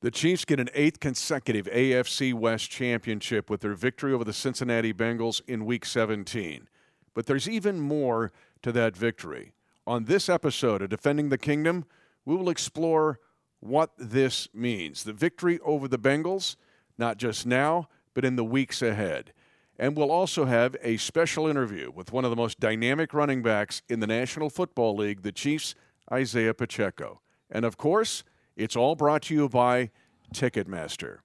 The 0.00 0.12
Chiefs 0.12 0.44
get 0.44 0.60
an 0.60 0.70
eighth 0.74 1.00
consecutive 1.00 1.66
AFC 1.66 2.32
West 2.32 2.70
championship 2.70 3.50
with 3.50 3.62
their 3.62 3.74
victory 3.74 4.12
over 4.12 4.22
the 4.22 4.32
Cincinnati 4.32 4.92
Bengals 4.92 5.40
in 5.48 5.64
Week 5.64 5.84
17. 5.84 6.68
But 7.14 7.26
there's 7.26 7.48
even 7.48 7.80
more 7.80 8.30
to 8.62 8.70
that 8.70 8.96
victory. 8.96 9.54
On 9.88 10.04
this 10.04 10.28
episode 10.28 10.82
of 10.82 10.88
Defending 10.88 11.30
the 11.30 11.38
Kingdom, 11.38 11.84
we 12.24 12.36
will 12.36 12.48
explore 12.48 13.18
what 13.58 13.90
this 13.98 14.48
means. 14.54 15.02
The 15.02 15.12
victory 15.12 15.58
over 15.64 15.88
the 15.88 15.98
Bengals, 15.98 16.54
not 16.96 17.16
just 17.16 17.44
now, 17.44 17.88
but 18.14 18.24
in 18.24 18.36
the 18.36 18.44
weeks 18.44 18.82
ahead. 18.82 19.32
And 19.80 19.96
we'll 19.96 20.12
also 20.12 20.44
have 20.44 20.76
a 20.80 20.96
special 20.98 21.48
interview 21.48 21.90
with 21.90 22.12
one 22.12 22.24
of 22.24 22.30
the 22.30 22.36
most 22.36 22.60
dynamic 22.60 23.12
running 23.12 23.42
backs 23.42 23.82
in 23.88 23.98
the 23.98 24.06
National 24.06 24.48
Football 24.48 24.94
League, 24.94 25.22
the 25.22 25.32
Chiefs' 25.32 25.74
Isiah 26.16 26.54
Pacheco. 26.54 27.20
And 27.50 27.64
of 27.64 27.76
course, 27.76 28.22
it's 28.58 28.76
all 28.76 28.96
brought 28.96 29.22
to 29.22 29.34
you 29.34 29.48
by 29.48 29.90
Ticketmaster. 30.34 31.18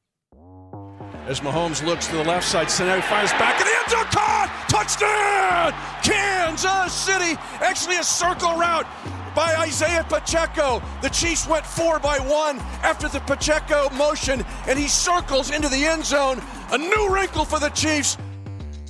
As 1.25 1.39
Mahomes 1.39 1.83
looks 1.85 2.07
to 2.07 2.17
the 2.17 2.23
left 2.23 2.47
side, 2.47 2.69
Cincinnati 2.69 3.01
fires 3.01 3.31
back 3.31 3.59
in 3.59 3.65
the 3.65 3.73
end 3.75 3.89
zone. 3.89 4.05
Caught! 4.11 4.65
Touchdown! 4.69 5.73
Kansas 6.03 6.93
City! 6.93 7.39
Actually, 7.61 7.97
a 7.97 8.03
circle 8.03 8.55
route 8.55 8.85
by 9.33 9.65
Isiah 9.65 10.05
Pacheco. 10.07 10.81
The 11.01 11.09
Chiefs 11.09 11.47
went 11.47 11.65
four 11.65 11.99
by 11.99 12.19
one 12.19 12.59
after 12.83 13.07
the 13.07 13.19
Pacheco 13.21 13.89
motion, 13.91 14.45
and 14.67 14.77
he 14.77 14.87
circles 14.87 15.49
into 15.49 15.69
the 15.69 15.85
end 15.85 16.05
zone. 16.05 16.41
A 16.71 16.77
new 16.77 17.09
wrinkle 17.13 17.45
for 17.45 17.59
the 17.59 17.69
Chiefs. 17.69 18.17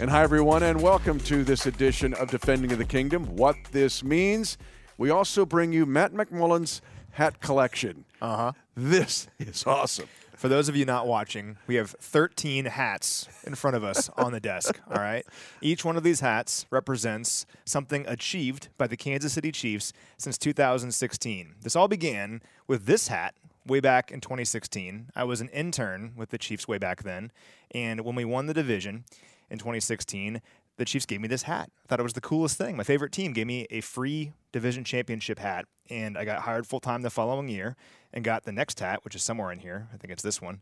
And 0.02 0.10
hi, 0.10 0.23
everyone, 0.23 0.63
and 0.63 0.82
welcome 0.82 1.20
to 1.21 1.44
this 1.44 1.66
edition 1.66 2.13
of 2.16 2.30
Defending 2.30 2.76
the 2.77 2.85
Kingdom. 2.85 3.26
What 3.35 3.55
this 3.71 4.04
means, 4.04 4.57
we 4.98 5.12
also 5.12 5.46
bring 5.46 5.71
you 5.71 5.85
Matt 5.85 6.13
McMullen's 6.13 6.82
hat 7.13 7.40
collection. 7.41 8.05
Uh 8.22 8.38
huh. 8.38 8.52
This 8.76 9.27
is 9.40 9.66
awesome. 9.66 10.08
For 10.35 10.49
those 10.49 10.67
of 10.67 10.76
you 10.76 10.84
not 10.84 11.08
watching, 11.08 11.58
we 11.67 11.76
have 11.76 11.91
13 12.02 12.66
hats 12.66 13.29
in 13.46 13.55
front 13.55 13.77
of 13.77 13.84
us 13.84 14.10
on 14.18 14.34
the 14.34 14.41
desk. 14.41 14.79
All 14.91 14.99
right. 15.01 15.26
Each 15.62 15.85
one 15.85 15.96
of 15.96 16.04
these 16.04 16.20
hats 16.20 16.65
represents 16.70 17.46
something 17.65 18.05
achieved 18.07 18.68
by 18.77 18.88
the 18.88 18.98
Kansas 18.98 19.34
City 19.34 19.51
Chiefs 19.51 19.93
since 20.18 20.38
2016. 20.38 21.55
This 21.62 21.76
all 21.77 21.88
began 21.88 22.41
with 22.68 22.85
this 22.85 23.07
hat 23.07 23.35
way 23.66 23.79
back 23.79 24.12
in 24.12 24.20
2016. 24.20 25.12
I 25.16 25.23
was 25.23 25.40
an 25.40 25.49
intern 25.49 26.12
with 26.18 26.32
the 26.32 26.38
Chiefs 26.38 26.68
way 26.68 26.77
back 26.77 27.04
then. 27.04 27.32
And 27.71 28.01
when 28.01 28.16
we 28.16 28.26
won 28.26 28.48
the 28.48 28.54
division 28.54 29.05
in 29.49 29.60
2016, 29.60 30.41
the 30.77 30.85
Chiefs 30.85 31.05
gave 31.05 31.21
me 31.21 31.27
this 31.27 31.43
hat. 31.43 31.70
I 31.84 31.88
thought 31.88 31.99
it 31.99 32.04
was 32.04 32.13
the 32.13 32.21
coolest 32.21 32.57
thing. 32.57 32.76
My 32.76 32.84
favorite 32.84 33.12
team 33.12 33.34
gave 33.34 33.48
me 33.48 33.68
a 33.70 33.82
free 33.82 34.34
division 34.52 34.84
championship 34.84 35.40
hat, 35.40 35.66
and 35.90 36.18
I 36.18 36.26
got 36.26 36.41
hired 36.41 36.66
full 36.66 36.79
time 36.79 37.02
the 37.02 37.10
following 37.10 37.48
year 37.48 37.76
and 38.13 38.24
got 38.24 38.43
the 38.43 38.52
next 38.52 38.79
hat, 38.79 39.04
which 39.04 39.16
is 39.16 39.24
somewhere 39.24 39.51
in 39.51 39.60
here. 39.60 39.88
I 39.94 39.98
think 39.98 40.12
it's 40.12 40.24
this 40.24 40.41
one. 40.41 40.62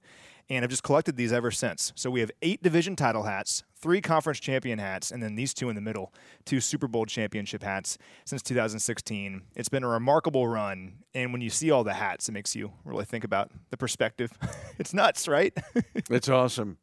And 0.50 0.64
I've 0.64 0.70
just 0.70 0.84
collected 0.84 1.16
these 1.16 1.32
ever 1.32 1.52
since. 1.52 1.94
So 1.96 2.10
we 2.10 2.20
have 2.22 2.32
eight 2.42 2.64
division 2.64 2.96
title 2.96 3.24
hats, 3.24 3.64
three 3.76 4.02
conference 4.02 4.40
champion 4.40 4.80
hats, 4.80 5.12
and 5.12 5.22
then 5.22 5.36
these 5.36 5.54
two 5.54 5.70
in 5.70 5.76
the 5.76 5.82
middle, 5.82 6.14
two 6.46 6.60
Super 6.60 6.88
Bowl 6.88 7.06
championship 7.06 7.64
hats 7.64 7.98
since 8.26 8.42
2016. 8.42 9.44
It's 9.56 9.70
been 9.70 9.84
a 9.84 9.88
remarkable 9.88 10.48
run. 10.48 11.04
And 11.14 11.32
when 11.32 11.42
you 11.42 11.50
see 11.50 11.72
all 11.72 11.84
the 11.84 11.94
hats, 11.94 12.28
it 12.28 12.34
makes 12.34 12.56
you 12.56 12.74
really 12.84 13.06
think 13.06 13.24
about 13.24 13.52
the 13.70 13.78
perspective. 13.78 14.32
it's 14.80 14.94
nuts, 14.94 15.28
right? 15.28 15.54
it's 16.10 16.30
awesome. 16.30 16.78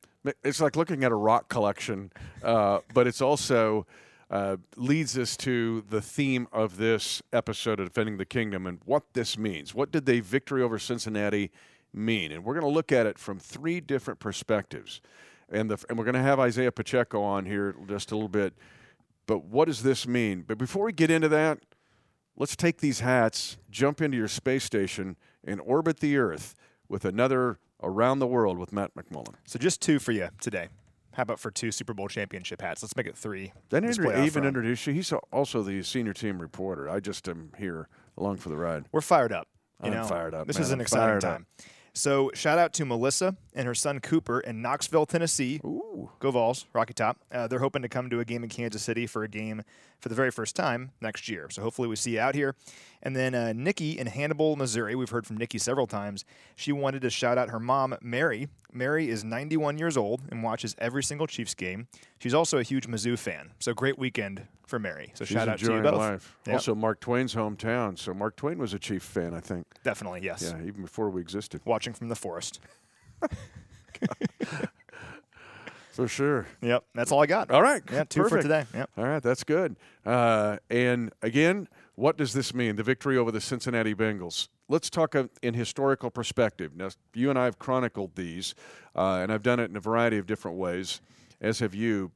It's 0.44 0.60
like 0.60 0.76
looking 0.76 1.04
at 1.04 1.12
a 1.12 1.16
rock 1.16 1.48
collection, 1.48 2.12
uh, 2.42 2.80
but 2.92 3.06
it's 3.06 3.20
also 3.20 3.86
uh, 4.30 4.56
leads 4.76 5.16
us 5.16 5.36
to 5.38 5.84
the 5.88 6.00
theme 6.00 6.48
of 6.52 6.76
this 6.76 7.22
episode 7.32 7.80
of 7.80 7.88
Defending 7.88 8.18
the 8.18 8.26
Kingdom 8.26 8.66
and 8.66 8.78
what 8.84 9.04
this 9.14 9.38
means. 9.38 9.74
What 9.74 9.90
did 9.90 10.06
the 10.06 10.20
victory 10.20 10.62
over 10.62 10.78
Cincinnati 10.78 11.50
mean? 11.94 12.32
And 12.32 12.44
we're 12.44 12.54
going 12.54 12.66
to 12.66 12.72
look 12.72 12.92
at 12.92 13.06
it 13.06 13.18
from 13.18 13.38
three 13.38 13.80
different 13.80 14.20
perspectives. 14.20 15.00
And, 15.48 15.70
the, 15.70 15.82
and 15.88 15.96
we're 15.96 16.04
going 16.04 16.14
to 16.14 16.20
have 16.20 16.38
Isiah 16.38 16.72
Pacheco 16.72 17.22
on 17.22 17.46
here 17.46 17.74
just 17.86 18.12
a 18.12 18.14
little 18.14 18.28
bit. 18.28 18.52
But 19.26 19.44
what 19.44 19.66
does 19.66 19.82
this 19.82 20.06
mean? 20.06 20.44
But 20.46 20.58
before 20.58 20.84
we 20.84 20.92
get 20.92 21.10
into 21.10 21.28
that, 21.28 21.60
let's 22.36 22.56
take 22.56 22.78
these 22.78 23.00
hats, 23.00 23.56
jump 23.70 24.02
into 24.02 24.16
your 24.16 24.28
space 24.28 24.64
station, 24.64 25.16
and 25.44 25.60
orbit 25.60 26.00
the 26.00 26.18
Earth 26.18 26.54
with 26.88 27.04
another 27.04 27.58
Around 27.82 28.18
the 28.18 28.26
World 28.26 28.58
with 28.58 28.72
Matt 28.72 28.94
McMullen. 28.94 29.34
So 29.44 29.58
just 29.58 29.80
two 29.80 29.98
for 29.98 30.12
you 30.12 30.28
today. 30.40 30.68
How 31.12 31.22
about 31.22 31.40
for 31.40 31.50
two 31.50 31.72
Super 31.72 31.94
Bowl 31.94 32.08
championship 32.08 32.62
hats? 32.62 32.82
Let's 32.82 32.96
make 32.96 33.06
it 33.06 33.16
three. 33.16 33.52
He 33.70 34.26
even 34.26 34.44
introduce 34.44 34.86
you? 34.86 34.92
He's 34.92 35.12
also 35.32 35.62
the 35.62 35.82
senior 35.82 36.12
team 36.12 36.40
reporter. 36.40 36.88
I 36.88 37.00
just 37.00 37.28
am 37.28 37.52
here 37.58 37.88
along 38.16 38.36
for 38.36 38.50
the 38.50 38.56
ride. 38.56 38.84
We're 38.92 39.00
fired 39.00 39.32
up. 39.32 39.48
You 39.82 39.90
I'm 39.90 39.96
know, 39.96 40.04
fired 40.04 40.34
up. 40.34 40.46
This 40.46 40.56
man. 40.56 40.62
is 40.62 40.70
an 40.70 40.78
I'm 40.78 40.82
exciting 40.82 41.20
time. 41.20 41.46
Up. 41.58 41.64
So 41.92 42.30
shout 42.34 42.58
out 42.58 42.72
to 42.74 42.84
Melissa 42.84 43.36
and 43.54 43.66
her 43.66 43.74
son 43.74 44.00
Cooper 44.00 44.40
in 44.40 44.62
Knoxville, 44.62 45.06
Tennessee. 45.06 45.60
Ooh. 45.64 46.10
Go 46.20 46.30
Vols, 46.30 46.66
Rocky 46.72 46.94
Top. 46.94 47.18
Uh, 47.32 47.46
they're 47.48 47.58
hoping 47.58 47.82
to 47.82 47.88
come 47.88 48.08
to 48.10 48.20
a 48.20 48.24
game 48.24 48.42
in 48.42 48.48
Kansas 48.48 48.82
City 48.82 49.06
for 49.06 49.24
a 49.24 49.28
game 49.28 49.62
for 50.00 50.08
the 50.08 50.14
very 50.14 50.30
first 50.30 50.54
time 50.54 50.92
next 51.00 51.28
year. 51.28 51.48
So 51.50 51.62
hopefully 51.62 51.88
we 51.88 51.96
see 51.96 52.12
you 52.12 52.20
out 52.20 52.34
here. 52.34 52.54
And 53.02 53.16
then 53.16 53.34
uh, 53.34 53.52
Nikki 53.52 53.98
in 53.98 54.06
Hannibal, 54.06 54.56
Missouri. 54.56 54.94
We've 54.94 55.10
heard 55.10 55.26
from 55.26 55.36
Nikki 55.36 55.58
several 55.58 55.86
times. 55.86 56.24
She 56.56 56.72
wanted 56.72 57.02
to 57.02 57.10
shout 57.10 57.38
out 57.38 57.50
her 57.50 57.60
mom, 57.60 57.96
Mary. 58.00 58.48
Mary 58.72 59.08
is 59.08 59.24
91 59.24 59.78
years 59.78 59.96
old 59.96 60.22
and 60.30 60.42
watches 60.42 60.74
every 60.78 61.02
single 61.02 61.26
Chiefs 61.26 61.54
game. 61.54 61.88
She's 62.18 62.34
also 62.34 62.58
a 62.58 62.62
huge 62.62 62.86
Mizzou 62.86 63.18
fan. 63.18 63.52
So 63.58 63.72
great 63.74 63.98
weekend 63.98 64.42
for 64.66 64.78
Mary. 64.78 65.10
So 65.14 65.24
She's 65.24 65.34
shout 65.34 65.48
out 65.48 65.58
to 65.58 65.72
you 65.74 65.80
both. 65.82 65.94
life. 65.94 66.36
Yep. 66.46 66.54
Also, 66.54 66.74
Mark 66.74 67.00
Twain's 67.00 67.34
hometown. 67.34 67.98
So 67.98 68.12
Mark 68.12 68.36
Twain 68.36 68.58
was 68.58 68.74
a 68.74 68.78
Chief 68.78 69.02
fan, 69.02 69.34
I 69.34 69.40
think. 69.40 69.66
Definitely, 69.84 70.20
yes. 70.22 70.42
Yeah, 70.54 70.66
even 70.66 70.82
before 70.82 71.08
we 71.10 71.20
existed. 71.20 71.62
Watching 71.64 71.94
from 71.94 72.08
the 72.08 72.16
forest. 72.16 72.60
For 75.92 76.06
sure. 76.06 76.46
Yep, 76.62 76.84
that's 76.94 77.10
all 77.10 77.20
I 77.20 77.26
got. 77.26 77.50
All 77.50 77.60
right. 77.60 77.82
Yeah, 77.90 78.04
two 78.04 78.28
for 78.28 78.40
today. 78.40 78.66
Yep. 78.72 78.90
All 78.96 79.04
right, 79.04 79.20
that's 79.20 79.42
good. 79.42 79.74
Uh, 80.06 80.58
and 80.70 81.12
again, 81.22 81.66
what 81.96 82.16
does 82.16 82.32
this 82.34 82.54
mean? 82.54 82.76
The 82.76 82.84
victory 82.84 83.16
over 83.16 83.32
the 83.32 83.40
Cincinnati 83.40 83.96
Bengals. 83.96 84.46
Let's 84.68 84.90
talk 84.90 85.14
in 85.42 85.54
historical 85.54 86.10
perspective. 86.10 86.76
Now, 86.76 86.90
you 87.14 87.30
and 87.30 87.38
I 87.38 87.44
have 87.46 87.58
chronicled 87.58 88.14
these, 88.14 88.54
uh, 88.94 89.20
and 89.22 89.32
I've 89.32 89.42
done 89.42 89.60
it 89.60 89.70
in 89.70 89.76
a 89.76 89.80
variety 89.80 90.18
of 90.18 90.26
different 90.26 90.58
ways, 90.58 91.00
as 91.40 91.60
have 91.60 91.74
you. 91.74 92.12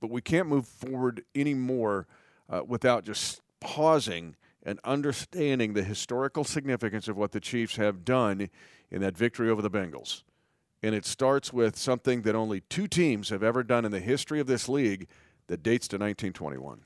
But 0.00 0.10
we 0.10 0.20
can't 0.20 0.46
move 0.46 0.66
forward 0.66 1.24
anymore 1.34 2.06
uh, 2.50 2.62
without 2.66 3.04
just 3.04 3.40
pausing 3.60 4.36
and 4.62 4.78
understanding 4.84 5.72
the 5.72 5.82
historical 5.82 6.44
significance 6.44 7.08
of 7.08 7.16
what 7.16 7.32
the 7.32 7.40
Chiefs 7.40 7.76
have 7.76 8.04
done 8.04 8.50
in 8.90 9.00
that 9.00 9.16
victory 9.16 9.48
over 9.48 9.62
the 9.62 9.70
Bengals. 9.70 10.22
And 10.82 10.94
it 10.94 11.06
starts 11.06 11.52
with 11.54 11.76
something 11.76 12.22
that 12.22 12.34
only 12.34 12.60
two 12.60 12.86
teams 12.86 13.30
have 13.30 13.42
ever 13.42 13.62
done 13.62 13.86
in 13.86 13.90
the 13.90 14.00
history 14.00 14.40
of 14.40 14.46
this 14.46 14.68
league 14.68 15.08
that 15.46 15.62
dates 15.62 15.88
to 15.88 15.96
1921. 15.96 16.80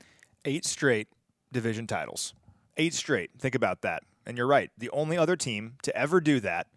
Eight 0.45 0.65
straight 0.65 1.09
division 1.51 1.87
titles. 1.87 2.33
Eight 2.77 2.93
straight. 2.93 3.31
Think 3.37 3.55
about 3.55 3.81
that. 3.81 4.03
And 4.29 4.37
you're 4.37 4.45
right. 4.45 4.69
The 4.77 4.91
only 4.91 5.17
other 5.17 5.35
team 5.35 5.73
to 5.81 5.95
ever 5.97 6.21
do 6.21 6.39
that 6.41 6.67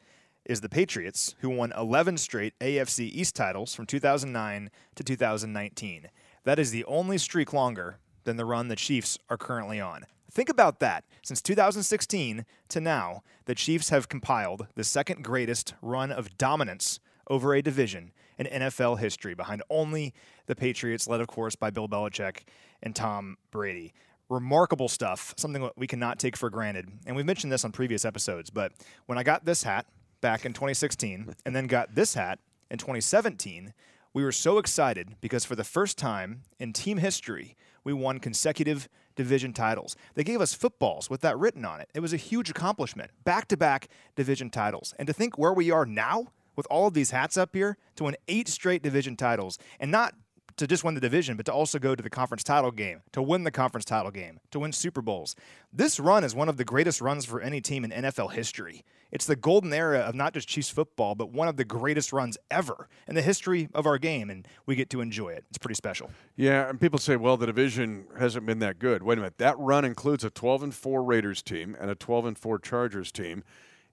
is 0.46 0.62
the 0.62 0.70
Patriots, 0.70 1.34
who 1.40 1.50
won 1.50 1.70
11 1.76 2.16
straight 2.16 2.58
AFC 2.60 3.00
East 3.00 3.36
titles 3.36 3.74
from 3.74 3.84
2009 3.84 4.70
to 4.94 5.04
2019. 5.04 6.08
That 6.44 6.58
is 6.58 6.70
the 6.70 6.86
only 6.86 7.18
streak 7.18 7.52
longer 7.52 7.98
than 8.24 8.38
the 8.38 8.46
run 8.46 8.68
the 8.68 8.74
Chiefs 8.74 9.18
are 9.28 9.36
currently 9.36 9.78
on. 9.78 10.06
Think 10.30 10.48
about 10.48 10.80
that. 10.80 11.04
Since 11.22 11.42
2016 11.42 12.46
to 12.70 12.80
now, 12.80 13.22
the 13.44 13.54
Chiefs 13.54 13.90
have 13.90 14.08
compiled 14.08 14.68
the 14.74 14.82
second 14.82 15.22
greatest 15.22 15.74
run 15.82 16.10
of 16.10 16.38
dominance 16.38 17.00
over 17.28 17.52
a 17.52 17.60
division 17.60 18.12
in 18.38 18.46
NFL 18.46 18.98
history, 18.98 19.34
behind 19.34 19.62
only 19.68 20.14
the 20.46 20.56
Patriots, 20.56 21.06
led, 21.06 21.20
of 21.20 21.26
course, 21.26 21.54
by 21.54 21.68
Bill 21.68 21.86
Belichick 21.86 22.44
and 22.82 22.96
Tom 22.96 23.36
Brady. 23.50 23.92
Remarkable 24.32 24.88
stuff, 24.88 25.34
something 25.36 25.62
that 25.62 25.76
we 25.76 25.86
cannot 25.86 26.18
take 26.18 26.38
for 26.38 26.48
granted. 26.48 26.88
And 27.06 27.14
we've 27.14 27.26
mentioned 27.26 27.52
this 27.52 27.66
on 27.66 27.72
previous 27.72 28.06
episodes, 28.06 28.48
but 28.48 28.72
when 29.04 29.18
I 29.18 29.22
got 29.22 29.44
this 29.44 29.62
hat 29.62 29.84
back 30.22 30.46
in 30.46 30.54
2016 30.54 31.34
and 31.46 31.54
then 31.54 31.66
got 31.66 31.94
this 31.94 32.14
hat 32.14 32.38
in 32.70 32.78
2017, 32.78 33.74
we 34.14 34.24
were 34.24 34.32
so 34.32 34.56
excited 34.56 35.16
because 35.20 35.44
for 35.44 35.54
the 35.54 35.64
first 35.64 35.98
time 35.98 36.44
in 36.58 36.72
team 36.72 36.96
history, 36.96 37.56
we 37.84 37.92
won 37.92 38.20
consecutive 38.20 38.88
division 39.16 39.52
titles. 39.52 39.96
They 40.14 40.24
gave 40.24 40.40
us 40.40 40.54
footballs 40.54 41.10
with 41.10 41.20
that 41.20 41.38
written 41.38 41.66
on 41.66 41.80
it. 41.80 41.90
It 41.94 42.00
was 42.00 42.14
a 42.14 42.18
huge 42.18 42.48
accomplishment. 42.48 43.10
Back 43.24 43.48
to 43.48 43.56
back 43.58 43.88
division 44.16 44.48
titles. 44.48 44.94
And 44.98 45.06
to 45.08 45.12
think 45.12 45.36
where 45.36 45.52
we 45.52 45.70
are 45.70 45.84
now 45.84 46.28
with 46.56 46.66
all 46.70 46.86
of 46.86 46.94
these 46.94 47.10
hats 47.10 47.36
up 47.36 47.54
here 47.54 47.76
to 47.96 48.04
win 48.04 48.16
eight 48.28 48.48
straight 48.48 48.82
division 48.82 49.14
titles 49.14 49.58
and 49.78 49.90
not 49.90 50.14
to 50.56 50.66
just 50.66 50.84
win 50.84 50.94
the 50.94 51.00
division, 51.00 51.36
but 51.36 51.46
to 51.46 51.52
also 51.52 51.78
go 51.78 51.94
to 51.94 52.02
the 52.02 52.10
conference 52.10 52.44
title 52.44 52.70
game, 52.70 53.02
to 53.12 53.22
win 53.22 53.44
the 53.44 53.50
conference 53.50 53.84
title 53.84 54.10
game, 54.10 54.40
to 54.50 54.58
win 54.58 54.72
Super 54.72 55.02
Bowls. 55.02 55.34
This 55.72 55.98
run 55.98 56.24
is 56.24 56.34
one 56.34 56.48
of 56.48 56.56
the 56.56 56.64
greatest 56.64 57.00
runs 57.00 57.24
for 57.24 57.40
any 57.40 57.60
team 57.60 57.84
in 57.84 57.90
NFL 57.90 58.32
history. 58.32 58.84
It's 59.10 59.26
the 59.26 59.36
golden 59.36 59.72
era 59.74 59.98
of 59.98 60.14
not 60.14 60.32
just 60.32 60.48
Chiefs 60.48 60.70
football, 60.70 61.14
but 61.14 61.30
one 61.30 61.46
of 61.46 61.58
the 61.58 61.64
greatest 61.64 62.14
runs 62.14 62.38
ever 62.50 62.88
in 63.06 63.14
the 63.14 63.20
history 63.20 63.68
of 63.74 63.86
our 63.86 63.98
game, 63.98 64.30
and 64.30 64.48
we 64.64 64.74
get 64.74 64.88
to 64.90 65.02
enjoy 65.02 65.28
it. 65.28 65.44
It's 65.50 65.58
pretty 65.58 65.74
special. 65.74 66.10
Yeah, 66.34 66.70
and 66.70 66.80
people 66.80 66.98
say, 66.98 67.16
well, 67.16 67.36
the 67.36 67.46
division 67.46 68.06
hasn't 68.18 68.46
been 68.46 68.60
that 68.60 68.78
good. 68.78 69.02
Wait 69.02 69.18
a 69.18 69.20
minute. 69.20 69.36
That 69.36 69.58
run 69.58 69.84
includes 69.84 70.24
a 70.24 70.30
12 70.30 70.62
and 70.62 70.74
4 70.74 71.02
Raiders 71.02 71.42
team 71.42 71.76
and 71.78 71.90
a 71.90 71.94
12 71.94 72.24
and 72.24 72.38
4 72.38 72.58
Chargers 72.58 73.12
team. 73.12 73.44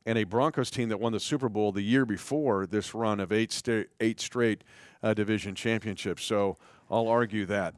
And 0.06 0.18
a 0.18 0.24
Broncos 0.24 0.72
team 0.72 0.90
that 0.90 1.00
won 1.00 1.14
the 1.14 1.20
Super 1.20 1.50
Bowl 1.50 1.72
the 1.72 1.82
year 1.82 2.06
before 2.06 2.66
this 2.66 2.94
run 2.94 3.20
of 3.20 3.32
eight, 3.32 3.52
sta- 3.52 3.86
eight 4.00 4.20
straight 4.20 4.64
uh, 5.04 5.14
division 5.14 5.56
championships. 5.56 6.24
So 6.24 6.58
I'll 6.90 7.08
argue 7.08 7.46
that. 7.46 7.76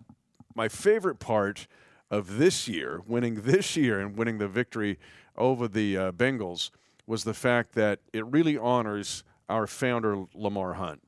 My 0.56 0.68
favorite 0.68 1.19
part 1.19 1.68
of 2.09 2.38
this 2.38 2.68
year, 2.68 3.01
winning 3.06 3.35
this 3.44 3.75
year 3.75 4.00
and 4.00 4.18
winning 4.18 4.38
the 4.38 4.47
victory 4.47 5.00
over 5.38 5.68
the 5.68 5.97
uh, 5.97 6.12
Bengals, 6.12 6.71
was 7.07 7.23
the 7.23 7.33
fact 7.33 7.73
that 7.73 8.00
it 8.13 8.25
really 8.27 8.57
honors 8.57 9.23
our 9.50 9.68
founder, 9.68 10.25
Lamar 10.33 10.73
Hunt, 10.73 11.01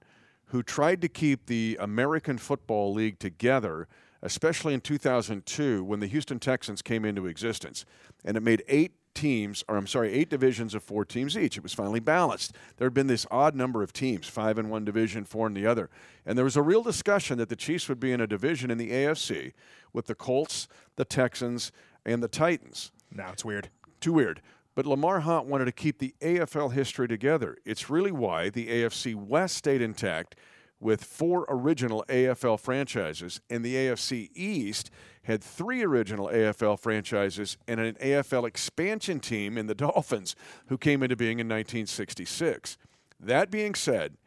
who 0.48 0.62
tried 0.62 1.02
to 1.02 1.08
keep 1.08 1.46
the 1.46 1.78
American 1.80 2.38
Football 2.38 2.94
League 2.94 3.20
together, 3.20 3.88
especially 4.22 4.74
in 4.74 4.82
2002 4.82 5.84
when 5.84 6.00
the 6.00 6.08
Houston 6.08 6.40
Texans 6.40 6.82
came 6.82 7.06
into 7.06 7.26
existence. 7.26 7.86
And 8.26 8.36
it 8.36 8.42
made 8.42 8.64
eight 8.68 8.94
teams, 9.14 9.64
or 9.68 9.78
I'm 9.78 9.88
sorry, 9.88 10.12
eight 10.12 10.30
divisions 10.30 10.74
of 10.74 10.84
four 10.84 11.06
teams 11.06 11.38
each. 11.38 11.58
It 11.58 11.64
was 11.64 11.74
finally 11.74 12.00
balanced. 12.00 12.54
There 12.78 12.86
had 12.86 12.94
been 12.94 13.08
this 13.08 13.26
odd 13.32 13.56
number 13.56 13.84
of 13.84 13.94
teams, 13.94 14.28
five 14.28 14.58
in 14.58 14.70
one 14.70 14.86
division, 14.86 15.26
four 15.26 15.48
in 15.48 15.54
the 15.54 15.68
other. 15.68 15.90
And 16.26 16.38
there 16.38 16.46
was 16.46 16.58
a 16.58 16.62
real 16.62 16.84
discussion 16.84 17.38
that 17.38 17.50
the 17.50 17.56
Chiefs 17.56 17.90
would 17.90 18.00
be 18.00 18.12
in 18.12 18.22
a 18.22 18.28
division 18.28 18.72
in 18.72 18.78
the 18.78 18.92
AFC 18.92 19.54
with 19.92 20.08
the 20.08 20.16
Colts, 20.16 20.68
the 20.96 21.06
Texans, 21.06 21.72
and 22.06 22.22
the 22.22 22.28
Titans. 22.28 22.92
Now 23.12 23.32
it's 23.32 23.46
weird. 23.46 23.70
Too 24.00 24.14
weird. 24.14 24.42
But 24.76 24.88
Lamar 24.88 25.20
Hunt 25.20 25.46
wanted 25.46 25.66
to 25.66 25.72
keep 25.72 26.00
the 26.00 26.16
AFL 26.22 26.74
history 26.74 27.08
together. 27.08 27.58
It's 27.64 27.90
really 27.90 28.12
why 28.12 28.50
the 28.50 28.68
AFC 28.68 29.14
West 29.14 29.56
stayed 29.56 29.82
intact 29.82 30.36
with 30.80 31.04
four 31.04 31.46
original 31.48 32.04
AFL 32.10 32.60
franchises, 32.60 33.40
and 33.50 33.64
the 33.64 33.76
AFC 33.76 34.30
East 34.36 34.92
had 35.24 35.44
three 35.44 35.84
original 35.84 36.28
AFL 36.28 36.80
franchises 36.80 37.58
and 37.68 37.80
an 37.80 37.96
AFL 37.96 38.48
expansion 38.48 39.20
team 39.20 39.58
in 39.58 39.68
the 39.68 39.76
Dolphins, 39.76 40.36
who 40.68 40.78
came 40.78 41.04
into 41.04 41.16
being 41.16 41.40
in 41.40 41.48
1966. 41.48 42.78
That 43.20 43.50
being 43.50 43.76
said, 43.76 44.18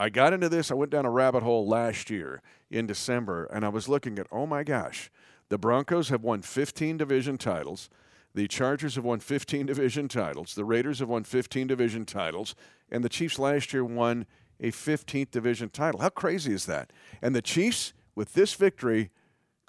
I 0.00 0.10
got 0.10 0.32
into 0.32 0.48
this, 0.48 0.70
I 0.70 0.74
went 0.74 0.92
down 0.92 1.06
a 1.06 1.10
rabbit 1.10 1.42
hole 1.42 1.66
last 1.66 2.08
year 2.08 2.40
in 2.70 2.86
December, 2.86 3.46
and 3.46 3.64
I 3.64 3.68
was 3.68 3.88
looking 3.88 4.18
at, 4.18 4.28
oh 4.30 4.46
my 4.46 4.62
gosh, 4.62 5.10
the 5.48 5.58
Broncos 5.58 6.10
have 6.10 6.22
won 6.22 6.42
15 6.42 6.96
division 6.96 7.36
titles. 7.36 7.90
The 8.34 8.46
Chargers 8.46 8.94
have 8.94 9.04
won 9.04 9.18
15 9.18 9.66
division 9.66 10.06
titles. 10.06 10.54
The 10.54 10.64
Raiders 10.64 11.00
have 11.00 11.08
won 11.08 11.24
15 11.24 11.66
division 11.66 12.04
titles. 12.04 12.54
And 12.90 13.02
the 13.02 13.08
Chiefs 13.08 13.38
last 13.38 13.72
year 13.72 13.84
won 13.84 14.26
a 14.60 14.70
15th 14.70 15.30
division 15.30 15.70
title. 15.70 16.00
How 16.00 16.10
crazy 16.10 16.52
is 16.52 16.66
that? 16.66 16.92
And 17.22 17.34
the 17.34 17.42
Chiefs, 17.42 17.94
with 18.14 18.34
this 18.34 18.54
victory, 18.54 19.10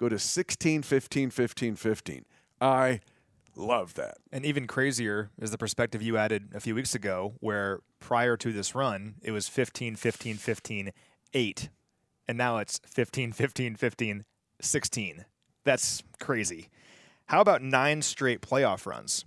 go 0.00 0.08
to 0.08 0.18
16, 0.18 0.82
15, 0.82 1.30
15, 1.30 1.76
15. 1.76 2.24
I 2.60 3.00
love 3.54 3.94
that. 3.94 4.16
And 4.32 4.46
even 4.46 4.66
crazier 4.66 5.28
is 5.38 5.50
the 5.50 5.58
perspective 5.58 6.00
you 6.00 6.16
added 6.16 6.48
a 6.54 6.60
few 6.60 6.74
weeks 6.74 6.94
ago, 6.94 7.34
where 7.40 7.80
prior 8.00 8.36
to 8.38 8.50
this 8.50 8.74
run, 8.74 9.16
it 9.22 9.32
was 9.32 9.46
15, 9.46 9.96
15, 9.96 10.36
15, 10.36 10.90
8. 11.34 11.68
And 12.26 12.38
now 12.38 12.56
it's 12.58 12.80
15, 12.86 13.32
15, 13.32 13.76
15, 13.76 14.24
16. 14.60 15.24
That's 15.64 16.02
crazy. 16.18 16.70
How 17.26 17.42
about 17.42 17.62
nine 17.62 18.00
straight 18.00 18.40
playoff 18.40 18.86
runs? 18.86 19.26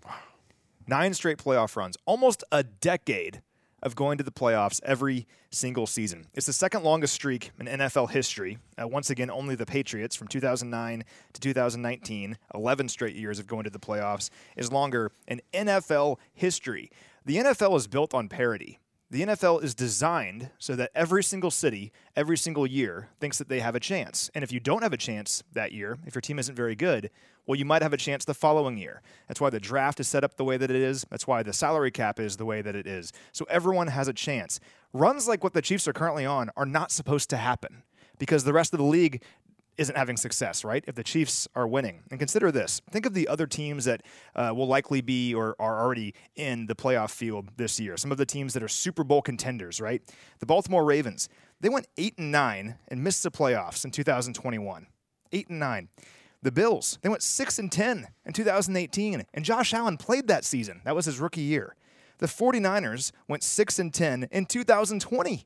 Nine 0.87 1.13
straight 1.13 1.37
playoff 1.37 1.75
runs, 1.75 1.97
almost 2.05 2.43
a 2.51 2.63
decade 2.63 3.41
of 3.83 3.95
going 3.95 4.17
to 4.17 4.23
the 4.23 4.31
playoffs 4.31 4.81
every 4.83 5.27
single 5.51 5.85
season. 5.85 6.25
It's 6.33 6.47
the 6.47 6.53
second 6.53 6.83
longest 6.83 7.13
streak 7.13 7.51
in 7.59 7.67
NFL 7.67 8.09
history. 8.09 8.57
Uh, 8.81 8.87
once 8.87 9.11
again, 9.11 9.29
only 9.29 9.53
the 9.53 9.65
Patriots 9.65 10.15
from 10.15 10.27
2009 10.27 11.03
to 11.33 11.41
2019, 11.41 12.37
11 12.55 12.89
straight 12.89 13.15
years 13.15 13.37
of 13.37 13.45
going 13.45 13.65
to 13.65 13.69
the 13.69 13.79
playoffs, 13.79 14.31
is 14.57 14.71
longer 14.71 15.11
in 15.27 15.41
NFL 15.53 16.17
history. 16.33 16.89
The 17.25 17.37
NFL 17.37 17.77
is 17.77 17.87
built 17.87 18.13
on 18.13 18.27
parity. 18.27 18.79
The 19.13 19.21
NFL 19.21 19.63
is 19.63 19.75
designed 19.75 20.49
so 20.57 20.75
that 20.75 20.89
every 20.95 21.23
single 21.23 21.51
city, 21.51 21.91
every 22.15 22.35
single 22.35 22.65
year, 22.65 23.09
thinks 23.19 23.37
that 23.37 23.47
they 23.47 23.59
have 23.59 23.75
a 23.75 23.79
chance. 23.79 24.31
And 24.33 24.43
if 24.43 24.51
you 24.51 24.59
don't 24.59 24.81
have 24.81 24.91
a 24.91 24.97
chance 24.97 25.43
that 25.53 25.71
year, 25.71 25.99
if 26.07 26.15
your 26.15 26.21
team 26.23 26.39
isn't 26.39 26.55
very 26.55 26.75
good, 26.75 27.11
well, 27.45 27.55
you 27.55 27.63
might 27.63 27.83
have 27.83 27.93
a 27.93 27.97
chance 27.97 28.25
the 28.25 28.33
following 28.33 28.75
year. 28.75 29.03
That's 29.27 29.39
why 29.39 29.51
the 29.51 29.59
draft 29.59 29.99
is 29.99 30.07
set 30.07 30.23
up 30.23 30.35
the 30.35 30.43
way 30.43 30.57
that 30.57 30.71
it 30.71 30.75
is. 30.75 31.05
That's 31.11 31.27
why 31.27 31.43
the 31.43 31.53
salary 31.53 31.91
cap 31.91 32.19
is 32.19 32.37
the 32.37 32.45
way 32.45 32.63
that 32.63 32.75
it 32.75 32.87
is. 32.87 33.13
So 33.33 33.45
everyone 33.51 33.85
has 33.85 34.07
a 34.07 34.13
chance. 34.13 34.59
Runs 34.93 35.27
like 35.27 35.43
what 35.43 35.53
the 35.53 35.61
Chiefs 35.61 35.87
are 35.87 35.93
currently 35.93 36.25
on 36.25 36.49
are 36.57 36.65
not 36.65 36.89
supposed 36.89 37.29
to 37.29 37.37
happen 37.37 37.83
because 38.17 38.45
the 38.45 38.53
rest 38.53 38.73
of 38.73 38.79
the 38.79 38.85
league 38.85 39.21
isn't 39.77 39.95
having 39.95 40.17
success, 40.17 40.63
right? 40.63 40.83
If 40.87 40.95
the 40.95 41.03
Chiefs 41.03 41.47
are 41.55 41.67
winning. 41.67 42.03
And 42.11 42.19
consider 42.19 42.51
this 42.51 42.81
think 42.91 43.05
of 43.05 43.13
the 43.13 43.27
other 43.27 43.47
teams 43.47 43.85
that 43.85 44.01
uh, 44.35 44.53
will 44.55 44.67
likely 44.67 45.01
be 45.01 45.33
or 45.33 45.55
are 45.59 45.81
already 45.81 46.13
in 46.35 46.67
the 46.67 46.75
playoff 46.75 47.11
field 47.11 47.49
this 47.57 47.79
year. 47.79 47.97
Some 47.97 48.11
of 48.11 48.17
the 48.17 48.25
teams 48.25 48.53
that 48.53 48.63
are 48.63 48.67
Super 48.67 49.03
Bowl 49.03 49.21
contenders, 49.21 49.81
right? 49.81 50.01
The 50.39 50.45
Baltimore 50.45 50.85
Ravens, 50.85 51.29
they 51.59 51.69
went 51.69 51.87
8 51.97 52.17
and 52.17 52.31
9 52.31 52.75
and 52.87 53.03
missed 53.03 53.23
the 53.23 53.31
playoffs 53.31 53.85
in 53.85 53.91
2021. 53.91 54.87
8 55.31 55.49
and 55.49 55.59
9. 55.59 55.89
The 56.41 56.51
Bills, 56.51 56.99
they 57.01 57.09
went 57.09 57.23
6 57.23 57.59
and 57.59 57.71
10 57.71 58.07
in 58.25 58.33
2018 58.33 59.23
and 59.33 59.45
Josh 59.45 59.73
Allen 59.73 59.97
played 59.97 60.27
that 60.27 60.43
season. 60.43 60.81
That 60.83 60.95
was 60.95 61.05
his 61.05 61.19
rookie 61.19 61.41
year. 61.41 61.75
The 62.19 62.27
49ers 62.27 63.11
went 63.27 63.43
6 63.43 63.79
and 63.79 63.93
10 63.93 64.27
in 64.31 64.45
2020. 64.45 65.45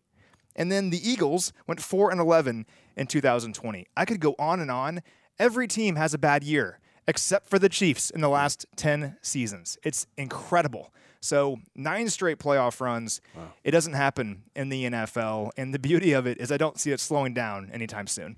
And 0.55 0.71
then 0.71 0.89
the 0.89 1.09
Eagles 1.09 1.53
went 1.67 1.81
4 1.81 2.11
and 2.11 2.19
11 2.19 2.65
in 2.97 3.07
2020. 3.07 3.85
I 3.95 4.03
could 4.03 4.19
go 4.19 4.35
on 4.37 4.59
and 4.59 4.69
on. 4.69 5.01
Every 5.39 5.67
team 5.67 5.95
has 5.95 6.13
a 6.13 6.17
bad 6.17 6.43
year 6.43 6.79
except 7.07 7.47
for 7.49 7.57
the 7.57 7.69
Chiefs 7.69 8.09
in 8.09 8.19
the 8.19 8.27
last 8.27 8.65
10 8.75 9.17
seasons. 9.21 9.77
It's 9.83 10.07
incredible. 10.17 10.93
So, 11.21 11.57
nine 11.75 12.09
straight 12.09 12.37
playoff 12.37 12.79
runs. 12.81 13.21
Wow. 13.35 13.53
It 13.63 13.71
doesn't 13.71 13.93
happen 13.93 14.43
in 14.55 14.69
the 14.69 14.83
NFL. 14.85 15.51
And 15.57 15.73
the 15.73 15.79
beauty 15.79 16.11
of 16.11 16.27
it 16.27 16.37
is, 16.39 16.51
I 16.51 16.57
don't 16.57 16.79
see 16.79 16.91
it 16.91 16.99
slowing 16.99 17.33
down 17.33 17.69
anytime 17.71 18.07
soon. 18.07 18.35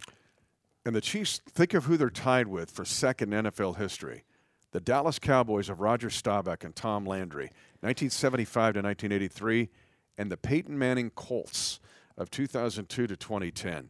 And 0.86 0.96
the 0.96 1.02
Chiefs, 1.02 1.42
think 1.46 1.74
of 1.74 1.86
who 1.86 1.98
they're 1.98 2.10
tied 2.10 2.48
with 2.48 2.72
for 2.72 2.86
second 2.86 3.32
NFL 3.32 3.78
history. 3.78 4.24
The 4.72 4.80
Dallas 4.80 5.20
Cowboys 5.20 5.68
of 5.68 5.82
Roger 5.82 6.10
Staubach 6.10 6.64
and 6.64 6.76
Tom 6.76 7.06
Landry, 7.06 7.50
1975 7.82 8.76
to 8.76 8.82
1983, 8.82 9.70
and 10.18 10.32
the 10.32 10.38
Peyton 10.38 10.78
Manning 10.78 11.10
Colts 11.10 11.80
of 12.18 12.30
2002 12.30 13.08
to 13.08 13.18
2010. 13.18 13.90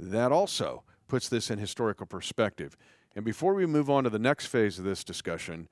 That 0.00 0.32
also 0.32 0.82
puts 1.08 1.28
this 1.28 1.50
in 1.50 1.58
historical 1.58 2.06
perspective. 2.06 2.76
And 3.14 3.24
before 3.24 3.54
we 3.54 3.66
move 3.66 3.90
on 3.90 4.04
to 4.04 4.10
the 4.10 4.18
next 4.18 4.46
phase 4.46 4.78
of 4.78 4.84
this 4.84 5.04
discussion, 5.04 5.68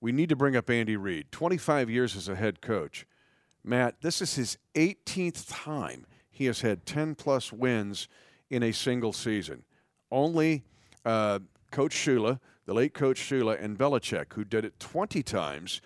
we 0.00 0.10
need 0.10 0.30
to 0.30 0.36
bring 0.36 0.56
up 0.56 0.70
Andy 0.70 0.96
Reid. 0.96 1.30
25 1.32 1.90
years 1.90 2.16
as 2.16 2.28
a 2.28 2.34
head 2.34 2.62
coach. 2.62 3.06
Matt, 3.62 4.00
this 4.00 4.22
is 4.22 4.34
his 4.34 4.58
18th 4.74 5.46
time 5.48 6.06
he 6.30 6.46
has 6.46 6.62
had 6.62 6.86
10 6.86 7.14
plus 7.14 7.52
wins 7.52 8.08
in 8.50 8.62
a 8.62 8.72
single 8.72 9.12
season. 9.12 9.64
Only 10.10 10.64
uh, 11.04 11.40
Coach 11.70 11.94
Shula, 11.94 12.40
the 12.64 12.74
late 12.74 12.94
Coach 12.94 13.20
Shula, 13.20 13.62
and 13.62 13.78
Belichick, 13.78 14.32
who 14.32 14.44
did 14.44 14.64
it 14.64 14.80
20 14.80 15.22
times. 15.22 15.80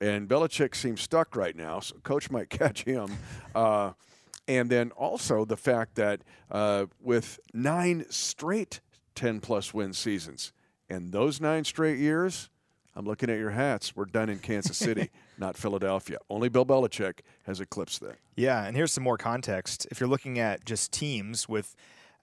And 0.00 0.28
Belichick 0.28 0.74
seems 0.74 1.00
stuck 1.00 1.34
right 1.34 1.56
now, 1.56 1.80
so 1.80 1.96
Coach 2.02 2.30
might 2.30 2.50
catch 2.50 2.84
him. 2.84 3.10
Uh, 3.54 3.92
and 4.50 4.68
then 4.68 4.90
also 4.92 5.44
the 5.44 5.56
fact 5.56 5.94
that 5.94 6.22
uh, 6.50 6.86
with 7.00 7.38
nine 7.54 8.04
straight 8.10 8.80
10 9.14 9.38
plus 9.38 9.72
win 9.72 9.92
seasons, 9.92 10.52
and 10.88 11.12
those 11.12 11.40
nine 11.40 11.62
straight 11.62 12.00
years, 12.00 12.50
I'm 12.96 13.04
looking 13.04 13.30
at 13.30 13.38
your 13.38 13.50
hats. 13.50 13.94
We're 13.94 14.06
done 14.06 14.28
in 14.28 14.40
Kansas 14.40 14.76
City, 14.86 15.10
not 15.38 15.56
Philadelphia. 15.56 16.18
Only 16.28 16.48
Bill 16.48 16.66
Belichick 16.66 17.20
has 17.44 17.60
eclipsed 17.60 18.00
that. 18.00 18.16
Yeah, 18.34 18.64
and 18.64 18.76
here's 18.76 18.90
some 18.90 19.04
more 19.04 19.16
context. 19.16 19.86
If 19.92 20.00
you're 20.00 20.08
looking 20.08 20.40
at 20.40 20.64
just 20.64 20.90
teams 20.90 21.48
with 21.48 21.76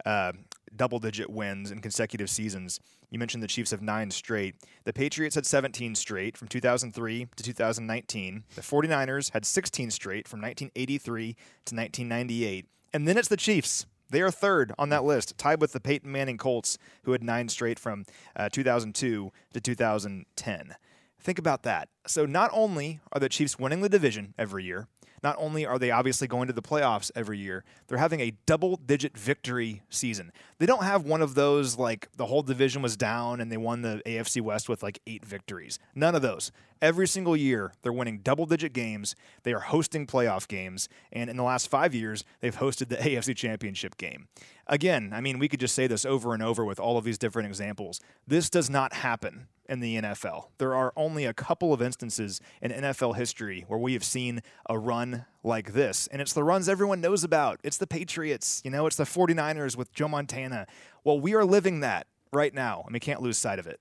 uh, 0.05 0.33
double 0.77 0.99
digit 0.99 1.29
wins 1.29 1.71
in 1.71 1.79
consecutive 1.79 2.29
seasons. 2.29 2.79
You 3.09 3.19
mentioned 3.19 3.43
the 3.43 3.47
Chiefs 3.47 3.71
have 3.71 3.81
nine 3.81 4.11
straight. 4.11 4.55
The 4.83 4.93
Patriots 4.93 5.35
had 5.35 5.45
17 5.45 5.95
straight 5.95 6.37
from 6.37 6.47
2003 6.47 7.27
to 7.35 7.43
2019. 7.43 8.43
The 8.55 8.61
49ers 8.61 9.33
had 9.33 9.45
16 9.45 9.91
straight 9.91 10.27
from 10.27 10.41
1983 10.41 11.33
to 11.33 11.75
1998. 11.75 12.65
And 12.93 13.07
then 13.07 13.17
it's 13.17 13.27
the 13.27 13.37
Chiefs. 13.37 13.85
They 14.09 14.21
are 14.21 14.31
third 14.31 14.73
on 14.77 14.89
that 14.89 15.03
list, 15.03 15.37
tied 15.37 15.59
with 15.59 15.73
the 15.73 15.81
Peyton 15.81 16.11
Manning 16.11 16.37
Colts, 16.37 16.77
who 17.03 17.11
had 17.11 17.23
nine 17.23 17.49
straight 17.49 17.77
from 17.77 18.05
uh, 18.35 18.49
2002 18.49 19.31
to 19.53 19.61
2010. 19.61 20.75
Think 21.19 21.39
about 21.39 21.63
that. 21.63 21.89
So, 22.05 22.25
not 22.25 22.49
only 22.53 23.01
are 23.11 23.19
the 23.19 23.27
Chiefs 23.27 23.59
winning 23.59 23.81
the 23.81 23.89
division 23.89 24.33
every 24.37 24.63
year, 24.63 24.87
not 25.23 25.35
only 25.39 25.65
are 25.65 25.79
they 25.79 25.91
obviously 25.91 26.27
going 26.27 26.47
to 26.47 26.53
the 26.53 26.61
playoffs 26.61 27.11
every 27.15 27.37
year, 27.37 27.63
they're 27.87 27.97
having 27.97 28.19
a 28.19 28.33
double 28.45 28.75
digit 28.75 29.17
victory 29.17 29.81
season. 29.89 30.31
They 30.59 30.65
don't 30.65 30.83
have 30.83 31.05
one 31.05 31.21
of 31.21 31.35
those 31.35 31.77
like 31.77 32.09
the 32.15 32.25
whole 32.25 32.43
division 32.43 32.81
was 32.81 32.95
down 32.97 33.41
and 33.41 33.51
they 33.51 33.57
won 33.57 33.81
the 33.81 34.01
AFC 34.05 34.41
West 34.41 34.69
with 34.69 34.83
like 34.83 34.99
eight 35.07 35.25
victories. 35.25 35.79
None 35.95 36.15
of 36.15 36.21
those. 36.21 36.51
Every 36.81 37.07
single 37.07 37.35
year, 37.35 37.73
they're 37.81 37.93
winning 37.93 38.19
double 38.19 38.45
digit 38.45 38.71
games. 38.71 39.15
They 39.43 39.53
are 39.53 39.59
hosting 39.59 40.05
playoff 40.05 40.47
games. 40.47 40.87
And 41.11 41.29
in 41.29 41.37
the 41.37 41.43
last 41.43 41.69
five 41.69 41.95
years, 41.95 42.23
they've 42.39 42.55
hosted 42.55 42.89
the 42.89 42.95
AFC 42.97 43.35
Championship 43.35 43.97
game. 43.97 44.27
Again, 44.67 45.11
I 45.13 45.21
mean, 45.21 45.39
we 45.39 45.47
could 45.47 45.59
just 45.59 45.73
say 45.73 45.87
this 45.87 46.05
over 46.05 46.33
and 46.33 46.43
over 46.43 46.63
with 46.63 46.79
all 46.79 46.97
of 46.97 47.03
these 47.03 47.17
different 47.17 47.47
examples. 47.47 47.99
This 48.27 48.49
does 48.49 48.69
not 48.69 48.93
happen 48.93 49.47
in 49.69 49.79
the 49.79 49.95
NFL. 49.97 50.47
There 50.57 50.75
are 50.75 50.93
only 50.95 51.25
a 51.25 51.33
couple 51.33 51.73
of 51.73 51.81
instances 51.81 52.41
in 52.61 52.71
NFL 52.71 53.15
history 53.15 53.65
where 53.67 53.79
we 53.79 53.93
have 53.93 54.03
seen 54.03 54.41
a 54.69 54.77
run 54.77 55.25
like 55.43 55.73
this, 55.73 56.07
and 56.07 56.21
it's 56.21 56.33
the 56.33 56.43
runs 56.43 56.69
everyone 56.69 57.01
knows 57.01 57.23
about. 57.23 57.59
It's 57.63 57.77
the 57.77 57.87
Patriots, 57.87 58.61
you 58.63 58.71
know, 58.71 58.87
it's 58.87 58.95
the 58.95 59.03
49ers 59.03 59.75
with 59.75 59.93
Joe 59.93 60.07
Montana. 60.07 60.67
Well, 61.03 61.19
we 61.19 61.33
are 61.33 61.45
living 61.45 61.81
that 61.81 62.07
right 62.31 62.53
now, 62.53 62.83
and 62.85 62.93
we 62.93 62.99
can't 62.99 63.21
lose 63.21 63.37
sight 63.37 63.59
of 63.59 63.67
it. 63.67 63.79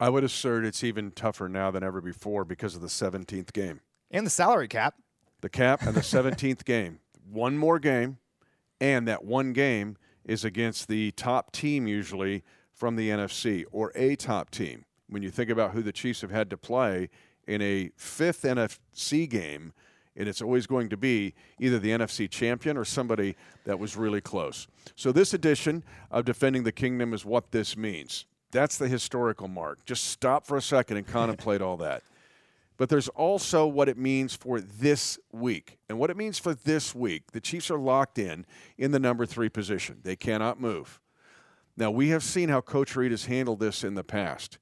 I 0.00 0.08
would 0.10 0.24
assert 0.24 0.64
it's 0.64 0.84
even 0.84 1.10
tougher 1.10 1.48
now 1.48 1.70
than 1.70 1.82
ever 1.82 2.00
before 2.00 2.44
because 2.44 2.74
of 2.74 2.80
the 2.80 2.88
17th 2.88 3.52
game. 3.52 3.80
And 4.10 4.24
the 4.24 4.30
salary 4.30 4.68
cap. 4.68 4.94
The 5.40 5.48
cap 5.48 5.82
and 5.82 5.94
the 5.94 6.00
17th 6.02 6.64
game. 6.64 7.00
One 7.30 7.58
more 7.58 7.78
game, 7.78 8.18
and 8.80 9.06
that 9.08 9.24
one 9.24 9.52
game 9.52 9.96
is 10.24 10.44
against 10.44 10.88
the 10.88 11.10
top 11.12 11.52
team 11.52 11.86
usually 11.86 12.44
from 12.72 12.96
the 12.96 13.08
NFC 13.08 13.64
or 13.72 13.90
a 13.94 14.14
top 14.14 14.50
team. 14.50 14.84
When 15.08 15.22
you 15.22 15.30
think 15.30 15.50
about 15.50 15.72
who 15.72 15.82
the 15.82 15.92
Chiefs 15.92 16.20
have 16.20 16.30
had 16.30 16.50
to 16.50 16.56
play 16.56 17.08
in 17.46 17.62
a 17.62 17.90
fifth 17.96 18.42
NFC 18.42 19.28
game, 19.28 19.72
and 20.16 20.28
it's 20.28 20.42
always 20.42 20.66
going 20.66 20.88
to 20.88 20.96
be 20.96 21.34
either 21.60 21.78
the 21.78 21.90
NFC 21.90 22.28
champion 22.28 22.76
or 22.76 22.84
somebody 22.84 23.36
that 23.64 23.78
was 23.78 23.96
really 23.96 24.20
close. 24.20 24.66
So, 24.96 25.12
this 25.12 25.32
edition 25.32 25.84
of 26.10 26.24
Defending 26.24 26.64
the 26.64 26.72
Kingdom 26.72 27.14
is 27.14 27.24
what 27.24 27.52
this 27.52 27.76
means. 27.76 28.26
That's 28.50 28.78
the 28.78 28.88
historical 28.88 29.48
mark. 29.48 29.84
Just 29.84 30.04
stop 30.04 30.46
for 30.46 30.56
a 30.56 30.62
second 30.62 30.96
and 30.96 31.06
contemplate 31.06 31.62
all 31.62 31.76
that. 31.78 32.02
But 32.78 32.88
there's 32.88 33.08
also 33.08 33.66
what 33.66 33.88
it 33.88 33.98
means 33.98 34.34
for 34.34 34.60
this 34.60 35.18
week. 35.32 35.78
And 35.88 35.98
what 35.98 36.10
it 36.10 36.16
means 36.16 36.38
for 36.38 36.54
this 36.54 36.94
week, 36.94 37.32
the 37.32 37.40
Chiefs 37.40 37.70
are 37.70 37.78
locked 37.78 38.18
in 38.18 38.46
in 38.78 38.92
the 38.92 39.00
number 39.00 39.26
three 39.26 39.48
position. 39.48 39.98
They 40.04 40.16
cannot 40.16 40.60
move. 40.60 41.00
Now, 41.76 41.90
we 41.90 42.08
have 42.08 42.22
seen 42.22 42.48
how 42.48 42.60
Coach 42.60 42.96
Reid 42.96 43.10
has 43.10 43.26
handled 43.26 43.60
this 43.60 43.84
in 43.84 43.94
the 43.94 44.04
past, 44.04 44.58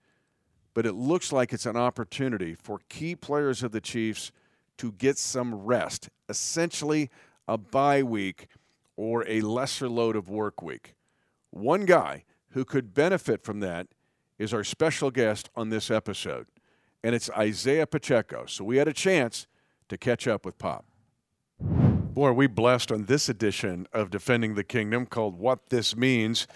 but 0.77 0.85
it 0.85 0.93
looks 0.93 1.33
like 1.33 1.55
it's 1.55 1.65
an 1.65 1.75
opportunity 1.75 2.55
for 2.55 2.81
key 2.91 3.17
players 3.17 3.63
of 3.63 3.73
the 3.73 3.81
Chiefs 3.81 4.31
to 4.77 4.93
get 4.93 5.17
some 5.17 5.55
rest, 5.55 6.11
essentially 6.29 7.09
a 7.49 7.57
bye 7.57 8.03
week 8.03 8.49
or 8.95 9.27
a 9.27 9.41
lesser 9.41 9.89
load 9.89 10.17
of 10.17 10.29
work 10.29 10.61
week. 10.61 10.95
One 11.49 11.87
guy 11.87 12.25
who 12.51 12.67
could 12.67 12.93
benefit 12.93 13.43
from 13.43 13.61
that 13.61 13.87
is 14.39 14.53
our 14.53 14.63
special 14.63 15.11
guest 15.11 15.49
on 15.57 15.71
this 15.71 15.91
episode, 15.91 16.47
and 17.03 17.15
it's 17.15 17.31
Isiah 17.41 17.87
Pacheco. 17.87 18.45
So 18.45 18.63
we 18.63 18.77
had 18.77 18.87
a 18.87 18.93
chance 18.93 19.47
to 19.89 19.97
catch 19.97 20.29
up 20.29 20.45
with 20.45 20.59
Pop. 20.59 20.85
Boy, 21.59 22.27
are 22.27 22.35
we 22.35 22.49
blessed 22.49 22.93
on 22.93 23.07
this 23.07 23.31
edition 23.31 23.87
of 23.95 24.11
Defending 24.11 24.57
the 24.57 24.65
Kingdom 24.65 25.07
called 25.07 25.39
What 25.39 25.71
This 25.71 25.97
Means 25.97 26.47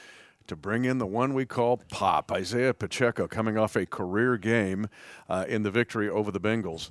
to 0.51 0.57
bring 0.57 0.85
in 0.85 0.99
the 0.99 1.07
one 1.07 1.33
we 1.33 1.47
call 1.47 1.79
Pop, 1.91 2.37
Isiah 2.37 2.75
Pacheco, 2.75 3.29
coming 3.29 3.57
off 3.57 3.77
a 3.77 3.87
career 3.87 4.37
game 4.37 4.89
uh, 5.29 5.45
in 5.49 5.63
the 5.63 5.71
victory 5.71 6.11
over 6.11 6.33
the 6.33 6.41
Bengals. 6.41 6.91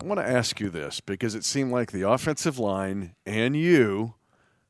I 0.00 0.04
want 0.04 0.18
to 0.18 0.28
ask 0.28 0.58
you 0.58 0.70
this 0.70 0.98
because 1.00 1.36
it 1.36 1.44
seemed 1.44 1.70
like 1.70 1.92
the 1.92 2.02
offensive 2.02 2.58
line 2.58 3.14
and 3.24 3.56
you 3.56 4.14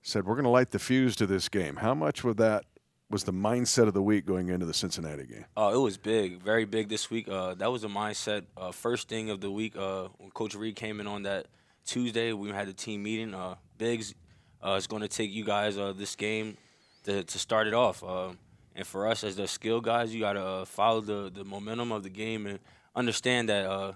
said 0.03 0.27
we're 0.27 0.35
going 0.35 0.45
to 0.45 0.51
light 0.51 0.71
the 0.71 0.79
fuse 0.79 1.17
to 1.17 1.27
this 1.27 1.49
game. 1.49 1.77
How 1.77 1.95
much 1.95 2.25
would 2.25 2.37
that 2.37 2.67
was 3.09 3.25
the 3.25 3.33
mindset 3.33 3.89
of 3.89 3.95
the 3.95 4.03
week 4.03 4.27
going 4.27 4.51
into 4.51 4.67
the 4.67 4.75
Cincinnati 4.75 5.25
game? 5.25 5.47
Uh, 5.57 5.73
it 5.75 5.79
was 5.79 5.97
big, 5.97 6.43
very 6.43 6.67
big 6.67 6.91
this 6.91 7.11
week. 7.11 7.31
Uh, 7.31 7.55
that 7.55 7.73
was 7.73 7.85
a 7.85 7.89
mindset. 7.89 8.45
Uh, 8.55 8.71
first 8.71 9.09
thing 9.09 9.31
of 9.31 9.41
the 9.41 9.51
week 9.51 9.75
uh, 9.79 10.09
when 10.19 10.31
Coach 10.31 10.55
Reid 10.55 10.77
came 10.77 11.01
in 11.01 11.07
on 11.07 11.23
that 11.23 11.47
Tuesday, 11.87 12.35
we 12.35 12.51
had 12.51 12.69
the 12.69 12.75
team 12.75 13.03
meeting. 13.03 13.33
Uh, 13.33 13.55
Biggs 13.79 14.15
uh, 14.63 14.73
is 14.73 14.87
going 14.87 15.01
to 15.01 15.09
take 15.09 15.31
you 15.31 15.45
guys 15.45 15.77
this 15.97 16.15
game 16.17 16.59
to, 17.07 17.25
to 17.25 17.39
start 17.39 17.67
it 17.67 17.75
off. 17.75 18.05
Uh, 18.05 18.31
and 18.75 18.87
for 18.87 19.09
us 19.09 19.25
as 19.25 19.37
the 19.37 19.49
skill 19.49 19.81
guys, 19.81 20.15
you 20.15 20.21
got 20.21 20.35
to 20.35 20.45
uh, 20.45 20.65
follow 20.65 21.01
the, 21.01 21.31
the 21.33 21.45
momentum 21.45 21.91
of 21.91 22.03
the 22.03 22.11
game 22.11 22.47
and 22.47 22.59
understand 22.95 23.49
that 23.49 23.65
uh, 23.65 23.93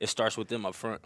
it 0.00 0.08
starts 0.08 0.36
with 0.36 0.48
them 0.48 0.66
up 0.66 0.74
front. 0.74 1.00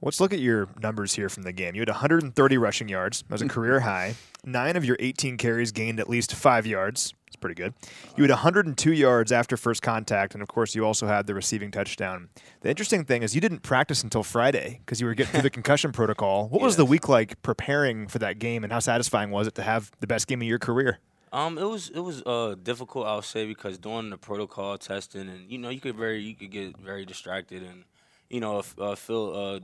Let's 0.00 0.20
look 0.20 0.32
at 0.32 0.38
your 0.38 0.68
numbers 0.80 1.14
here 1.14 1.28
from 1.28 1.42
the 1.42 1.52
game. 1.52 1.74
You 1.74 1.80
had 1.80 1.88
130 1.88 2.58
rushing 2.58 2.88
yards. 2.88 3.22
That 3.22 3.30
was 3.30 3.42
a 3.42 3.44
mm-hmm. 3.46 3.54
career 3.54 3.80
high. 3.80 4.14
Nine 4.44 4.76
of 4.76 4.84
your 4.84 4.96
18 5.00 5.36
carries 5.36 5.72
gained 5.72 5.98
at 5.98 6.08
least 6.08 6.34
five 6.34 6.66
yards. 6.66 7.14
It's 7.26 7.36
pretty 7.36 7.56
good. 7.56 7.74
You 8.16 8.22
had 8.22 8.30
102 8.30 8.92
yards 8.92 9.32
after 9.32 9.56
first 9.56 9.82
contact, 9.82 10.34
and 10.34 10.42
of 10.42 10.48
course, 10.48 10.74
you 10.74 10.84
also 10.86 11.06
had 11.06 11.26
the 11.26 11.34
receiving 11.34 11.70
touchdown. 11.70 12.28
The 12.60 12.70
interesting 12.70 13.04
thing 13.04 13.22
is 13.22 13.34
you 13.34 13.40
didn't 13.40 13.62
practice 13.62 14.02
until 14.02 14.22
Friday 14.22 14.80
because 14.84 15.00
you 15.00 15.06
were 15.06 15.14
getting 15.14 15.32
through 15.32 15.42
the 15.42 15.50
concussion 15.58 15.92
protocol. 15.92 16.48
What 16.48 16.60
yes. 16.60 16.64
was 16.64 16.76
the 16.76 16.86
week 16.86 17.08
like 17.08 17.42
preparing 17.42 18.06
for 18.06 18.18
that 18.20 18.38
game, 18.38 18.64
and 18.64 18.72
how 18.72 18.78
satisfying 18.78 19.30
was 19.30 19.46
it 19.46 19.54
to 19.56 19.62
have 19.62 19.90
the 20.00 20.06
best 20.06 20.26
game 20.26 20.40
of 20.40 20.48
your 20.48 20.58
career? 20.58 21.00
Um, 21.32 21.58
it 21.58 21.64
was 21.64 21.90
it 21.90 22.00
was 22.00 22.22
uh 22.24 22.54
difficult, 22.62 23.06
I'll 23.06 23.20
say, 23.20 23.46
because 23.46 23.76
doing 23.76 24.10
the 24.10 24.16
protocol 24.16 24.78
testing, 24.78 25.28
and 25.28 25.50
you 25.50 25.58
know, 25.58 25.68
you 25.68 25.80
could 25.80 25.96
very 25.96 26.22
you 26.22 26.34
could 26.34 26.50
get 26.50 26.78
very 26.78 27.04
distracted, 27.04 27.62
and 27.62 27.84
you 28.30 28.40
know, 28.40 28.62
uh, 28.78 28.94
feel 28.94 29.32
uh 29.34 29.60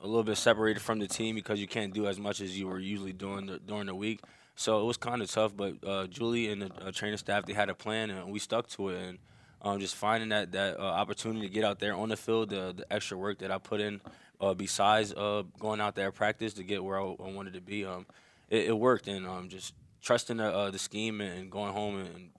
a 0.00 0.06
little 0.06 0.22
bit 0.22 0.36
separated 0.36 0.80
from 0.80 0.98
the 0.98 1.08
team 1.08 1.34
because 1.34 1.60
you 1.60 1.66
can't 1.66 1.92
do 1.92 2.06
as 2.06 2.18
much 2.18 2.40
as 2.40 2.58
you 2.58 2.68
were 2.68 2.78
usually 2.78 3.12
doing 3.12 3.46
the, 3.46 3.58
during 3.58 3.86
the 3.86 3.94
week. 3.94 4.20
So 4.54 4.80
it 4.80 4.84
was 4.84 4.96
kind 4.96 5.22
of 5.22 5.30
tough, 5.30 5.56
but 5.56 5.74
uh, 5.86 6.06
Julie 6.06 6.50
and 6.50 6.62
the 6.62 6.86
uh, 6.86 6.92
training 6.92 7.18
staff 7.18 7.46
they 7.46 7.52
had 7.52 7.68
a 7.68 7.74
plan 7.74 8.10
and 8.10 8.30
we 8.30 8.38
stuck 8.38 8.68
to 8.70 8.90
it. 8.90 9.02
And 9.02 9.18
um, 9.62 9.80
just 9.80 9.96
finding 9.96 10.28
that 10.28 10.52
that 10.52 10.78
uh, 10.78 10.82
opportunity 10.82 11.48
to 11.48 11.52
get 11.52 11.64
out 11.64 11.78
there 11.78 11.94
on 11.94 12.08
the 12.08 12.16
field, 12.16 12.50
the, 12.50 12.74
the 12.76 12.92
extra 12.92 13.16
work 13.16 13.38
that 13.38 13.50
I 13.50 13.58
put 13.58 13.80
in 13.80 14.00
uh, 14.40 14.54
besides 14.54 15.12
going 15.12 15.80
out 15.80 15.96
there 15.96 16.12
practice 16.12 16.54
to 16.54 16.62
get 16.62 16.82
where 16.82 17.00
I, 17.00 17.02
I 17.02 17.32
wanted 17.32 17.54
to 17.54 17.60
be, 17.60 17.84
um, 17.84 18.06
it, 18.48 18.66
it, 18.66 18.78
worked. 18.78 19.08
And 19.08 19.26
um, 19.26 19.48
just 19.48 19.74
trusting 20.00 20.36
the, 20.36 20.70
the 20.70 20.78
scheme 20.78 21.20
and 21.20 21.50
going 21.50 21.72
home 21.72 21.98
and 21.98 22.30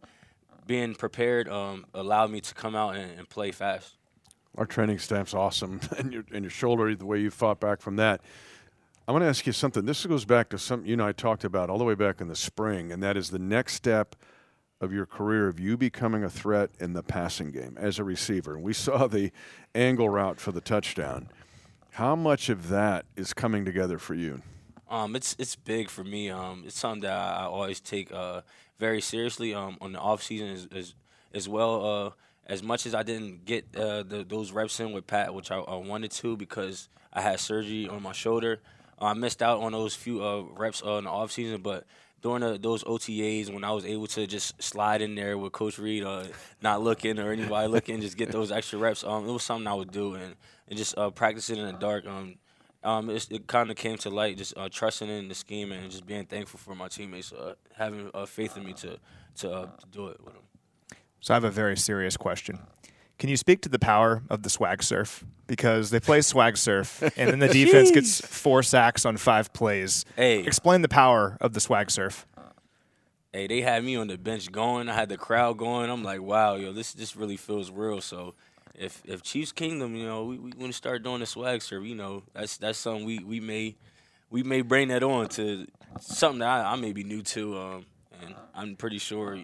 being 0.65 0.95
prepared 0.95 1.49
um, 1.49 1.85
allowed 1.93 2.31
me 2.31 2.39
to 2.39 2.53
come 2.53 2.75
out 2.75 2.95
and, 2.95 3.19
and 3.19 3.27
play 3.27 3.51
fast. 3.51 3.98
Our 4.57 4.65
training 4.65 4.99
staff's 4.99 5.33
awesome, 5.33 5.79
and 5.97 6.11
your 6.11 6.23
and 6.33 6.43
your 6.43 6.51
shoulder, 6.51 6.93
the 6.95 7.05
way 7.05 7.19
you 7.19 7.29
fought 7.29 7.59
back 7.59 7.81
from 7.81 7.95
that. 7.97 8.21
I 9.07 9.11
want 9.11 9.23
to 9.23 9.27
ask 9.27 9.47
you 9.47 9.53
something. 9.53 9.85
This 9.85 10.05
goes 10.05 10.25
back 10.25 10.49
to 10.49 10.59
something 10.59 10.87
you 10.87 10.93
and 10.93 11.01
I 11.01 11.13
talked 11.13 11.43
about 11.43 11.69
all 11.69 11.79
the 11.79 11.83
way 11.83 11.95
back 11.95 12.21
in 12.21 12.27
the 12.27 12.35
spring, 12.35 12.91
and 12.91 13.01
that 13.01 13.17
is 13.17 13.31
the 13.31 13.39
next 13.39 13.73
step 13.73 14.15
of 14.81 14.93
your 14.93 15.05
career 15.05 15.47
of 15.47 15.59
you 15.59 15.77
becoming 15.77 16.23
a 16.23 16.29
threat 16.29 16.69
in 16.79 16.93
the 16.93 17.03
passing 17.03 17.51
game 17.51 17.75
as 17.79 17.99
a 17.99 18.03
receiver. 18.03 18.55
And 18.55 18.63
we 18.63 18.73
saw 18.73 19.07
the 19.07 19.31
angle 19.75 20.09
route 20.09 20.39
for 20.39 20.51
the 20.51 20.61
touchdown. 20.61 21.29
How 21.91 22.15
much 22.15 22.49
of 22.49 22.69
that 22.69 23.05
is 23.15 23.33
coming 23.33 23.65
together 23.65 23.97
for 23.97 24.13
you? 24.13 24.41
Um, 24.89 25.15
it's 25.15 25.35
it's 25.37 25.55
big 25.55 25.89
for 25.89 26.03
me. 26.03 26.29
Um, 26.29 26.63
it's 26.65 26.79
something 26.79 27.01
that 27.01 27.11
I 27.11 27.43
always 27.45 27.79
take 27.79 28.11
uh, 28.11 28.41
very 28.79 29.01
seriously. 29.01 29.53
Um, 29.53 29.77
on 29.81 29.91
the 29.91 29.99
off 29.99 30.23
season 30.23 30.49
as 30.49 30.67
as, 30.71 30.95
as 31.33 31.49
well. 31.49 31.85
Uh, 31.85 32.11
as 32.49 32.63
much 32.63 32.87
as 32.87 32.95
I 32.95 33.03
didn't 33.03 33.45
get 33.45 33.75
uh, 33.75 34.01
the, 34.01 34.25
those 34.27 34.51
reps 34.51 34.79
in 34.79 34.91
with 34.91 35.05
Pat, 35.05 35.33
which 35.33 35.51
I, 35.51 35.57
I, 35.59 35.75
wanted 35.75 36.09
to 36.11 36.35
because 36.35 36.89
I 37.13 37.21
had 37.21 37.39
surgery 37.39 37.87
on 37.87 38.01
my 38.01 38.11
shoulder, 38.11 38.59
uh, 38.99 39.05
I 39.05 39.13
missed 39.13 39.43
out 39.43 39.61
on 39.61 39.71
those 39.71 39.95
few 39.95 40.23
uh, 40.23 40.41
reps 40.57 40.81
uh, 40.83 40.93
in 40.93 41.03
the 41.03 41.11
off 41.11 41.31
season. 41.31 41.61
But 41.61 41.85
during 42.23 42.41
the, 42.41 42.57
those 42.57 42.83
OTAs, 42.83 43.53
when 43.53 43.63
I 43.63 43.71
was 43.71 43.85
able 43.85 44.07
to 44.07 44.25
just 44.25 44.61
slide 44.61 45.03
in 45.03 45.13
there 45.13 45.37
with 45.37 45.53
Coach 45.53 45.77
Reid, 45.77 46.03
uh, 46.03 46.25
not 46.59 46.81
looking 46.81 47.19
or 47.19 47.31
anybody 47.31 47.67
looking, 47.71 48.01
just 48.01 48.17
get 48.17 48.31
those 48.31 48.51
extra 48.51 48.79
reps, 48.79 49.03
um, 49.03 49.29
it 49.29 49.31
was 49.31 49.43
something 49.43 49.67
I 49.67 49.75
would 49.75 49.91
do 49.91 50.15
and, 50.15 50.35
and 50.67 50.77
just 50.77 50.97
uh, 50.97 51.11
practicing 51.11 51.57
in 51.57 51.67
the 51.67 51.73
dark. 51.73 52.07
Um, 52.07 52.35
um, 52.83 53.09
it 53.11 53.45
kind 53.45 53.69
of 53.69 53.75
came 53.75 53.97
to 53.97 54.09
light, 54.09 54.37
just 54.37 54.55
trusting 54.71 55.09
in 55.09 55.27
the 55.27 55.35
scheme 55.35 55.71
and 55.71 55.91
just 55.91 56.07
being 56.07 56.25
thankful 56.25 56.57
for 56.57 56.73
my 56.73 56.87
teammates 56.87 57.33
having 57.75 58.09
faith 58.25 58.55
in 58.55 58.63
me 58.63 58.71
to 58.71 58.97
to, 59.35 59.47
to 59.47 59.85
do 59.91 60.07
it 60.07 60.23
with 60.23 60.33
them. 60.33 60.48
So 61.21 61.33
I 61.33 61.35
have 61.35 61.43
a 61.43 61.51
very 61.51 61.77
serious 61.77 62.17
question. 62.17 62.59
Can 63.17 63.29
you 63.29 63.35
speak 63.35 63.61
to 63.61 63.69
the 63.69 63.79
power 63.79 64.23
of 64.29 64.43
the 64.43 64.49
swag 64.49 64.81
surf? 64.81 65.25
Because 65.45 65.89
they 65.89 65.99
play 65.99 66.21
swag 66.21 66.55
surf, 66.55 67.01
and 67.17 67.29
then 67.29 67.39
the 67.39 67.47
defense 67.51 67.91
gets 67.91 68.21
four 68.21 68.63
sacks 68.63 69.05
on 69.05 69.17
five 69.17 69.51
plays. 69.51 70.05
Hey, 70.15 70.39
explain 70.39 70.81
the 70.81 70.87
power 70.89 71.37
of 71.41 71.53
the 71.53 71.59
swag 71.59 71.91
surf. 71.91 72.25
Hey, 73.33 73.47
they 73.47 73.61
had 73.61 73.83
me 73.83 73.95
on 73.95 74.07
the 74.07 74.17
bench 74.17 74.51
going. 74.51 74.87
I 74.89 74.93
had 74.93 75.09
the 75.09 75.17
crowd 75.17 75.57
going. 75.57 75.89
I'm 75.89 76.03
like, 76.03 76.21
wow, 76.21 76.55
yo, 76.55 76.71
this 76.71 76.93
this 76.93 77.15
really 77.15 77.35
feels 77.35 77.71
real. 77.71 77.99
So, 77.99 78.35
if 78.73 79.01
if 79.05 79.21
Chiefs 79.21 79.51
Kingdom, 79.51 79.95
you 79.95 80.05
know, 80.05 80.23
we, 80.23 80.37
we 80.37 80.51
want 80.51 80.71
to 80.71 80.77
start 80.77 81.03
doing 81.03 81.19
the 81.19 81.25
swag 81.25 81.61
surf, 81.61 81.83
you 81.83 81.95
know, 81.95 82.23
that's 82.33 82.57
that's 82.57 82.79
something 82.79 83.05
we 83.05 83.19
we 83.19 83.41
may 83.41 83.75
we 84.29 84.43
may 84.43 84.61
bring 84.61 84.87
that 84.89 85.03
on 85.03 85.27
to 85.29 85.67
something 85.99 86.39
that 86.39 86.65
I, 86.65 86.71
I 86.71 86.75
may 86.77 86.93
be 86.93 87.03
new 87.03 87.21
to, 87.23 87.57
um, 87.57 87.85
and 88.21 88.35
I'm 88.55 88.75
pretty 88.75 88.99
sure 88.99 89.39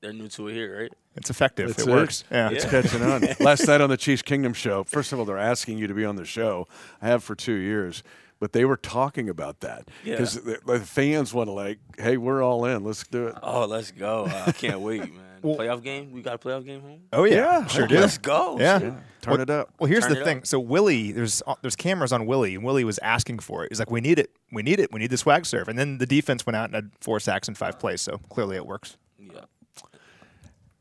they're 0.00 0.12
new 0.12 0.28
to 0.28 0.48
it 0.48 0.54
here, 0.54 0.80
right? 0.82 0.92
It's 1.16 1.30
effective. 1.30 1.70
It's 1.70 1.82
it 1.82 1.88
works. 1.88 2.24
Yeah. 2.30 2.50
It's 2.50 2.64
catching 2.64 3.02
on. 3.02 3.22
Last 3.40 3.66
night 3.66 3.80
on 3.80 3.90
the 3.90 3.96
Chiefs 3.96 4.22
Kingdom 4.22 4.52
show, 4.52 4.84
first 4.84 5.12
of 5.12 5.18
all, 5.18 5.24
they're 5.24 5.38
asking 5.38 5.78
you 5.78 5.86
to 5.86 5.94
be 5.94 6.04
on 6.04 6.16
the 6.16 6.24
show. 6.24 6.68
I 7.02 7.08
have 7.08 7.24
for 7.24 7.34
two 7.34 7.54
years. 7.54 8.02
But 8.40 8.52
they 8.52 8.64
were 8.64 8.76
talking 8.76 9.28
about 9.28 9.60
that 9.60 9.88
because 10.04 10.36
yeah. 10.36 10.54
the, 10.64 10.78
the, 10.78 10.86
fans 10.86 11.34
want 11.34 11.48
to 11.48 11.52
like, 11.52 11.80
hey, 11.98 12.16
we're 12.16 12.40
all 12.40 12.66
in. 12.66 12.84
Let's 12.84 13.04
do 13.04 13.26
it. 13.26 13.34
Oh, 13.42 13.66
let's 13.66 13.90
go! 13.90 14.26
I 14.26 14.52
can't 14.52 14.78
wait, 14.78 15.00
man. 15.00 15.24
well, 15.42 15.56
playoff 15.56 15.82
game. 15.82 16.12
We 16.12 16.22
got 16.22 16.34
a 16.34 16.38
playoff 16.38 16.64
game 16.64 16.80
home. 16.80 17.00
Oh 17.12 17.24
yeah, 17.24 17.34
yeah 17.34 17.66
sure 17.66 17.86
do. 17.86 17.98
Let's 17.98 18.18
go. 18.18 18.56
Yeah, 18.58 18.78
yeah. 18.78 18.94
turn 19.20 19.32
well, 19.32 19.40
it 19.40 19.50
up. 19.50 19.74
Well, 19.78 19.88
here's 19.88 20.04
turn 20.04 20.14
the 20.14 20.24
thing. 20.24 20.38
Up. 20.38 20.46
So 20.46 20.60
Willie, 20.60 21.12
there's 21.12 21.42
uh, 21.46 21.54
there's 21.62 21.76
cameras 21.76 22.12
on 22.12 22.26
Willie, 22.26 22.54
and 22.54 22.64
Willie 22.64 22.84
was 22.84 22.98
asking 22.98 23.40
for 23.40 23.64
it. 23.64 23.72
He's 23.72 23.78
like, 23.78 23.90
we 23.90 24.00
need 24.00 24.18
it. 24.18 24.30
We 24.52 24.62
need 24.62 24.80
it. 24.80 24.92
We 24.92 25.00
need 25.00 25.10
the 25.10 25.16
swag 25.16 25.46
surf. 25.46 25.68
And 25.68 25.78
then 25.78 25.98
the 25.98 26.06
defense 26.06 26.46
went 26.46 26.56
out 26.56 26.66
and 26.66 26.74
had 26.74 26.90
four 27.00 27.20
sacks 27.20 27.48
in 27.48 27.54
five 27.54 27.78
plays. 27.78 28.00
So 28.00 28.18
clearly 28.28 28.56
it 28.56 28.66
works. 28.66 28.96
Yeah. 29.18 29.40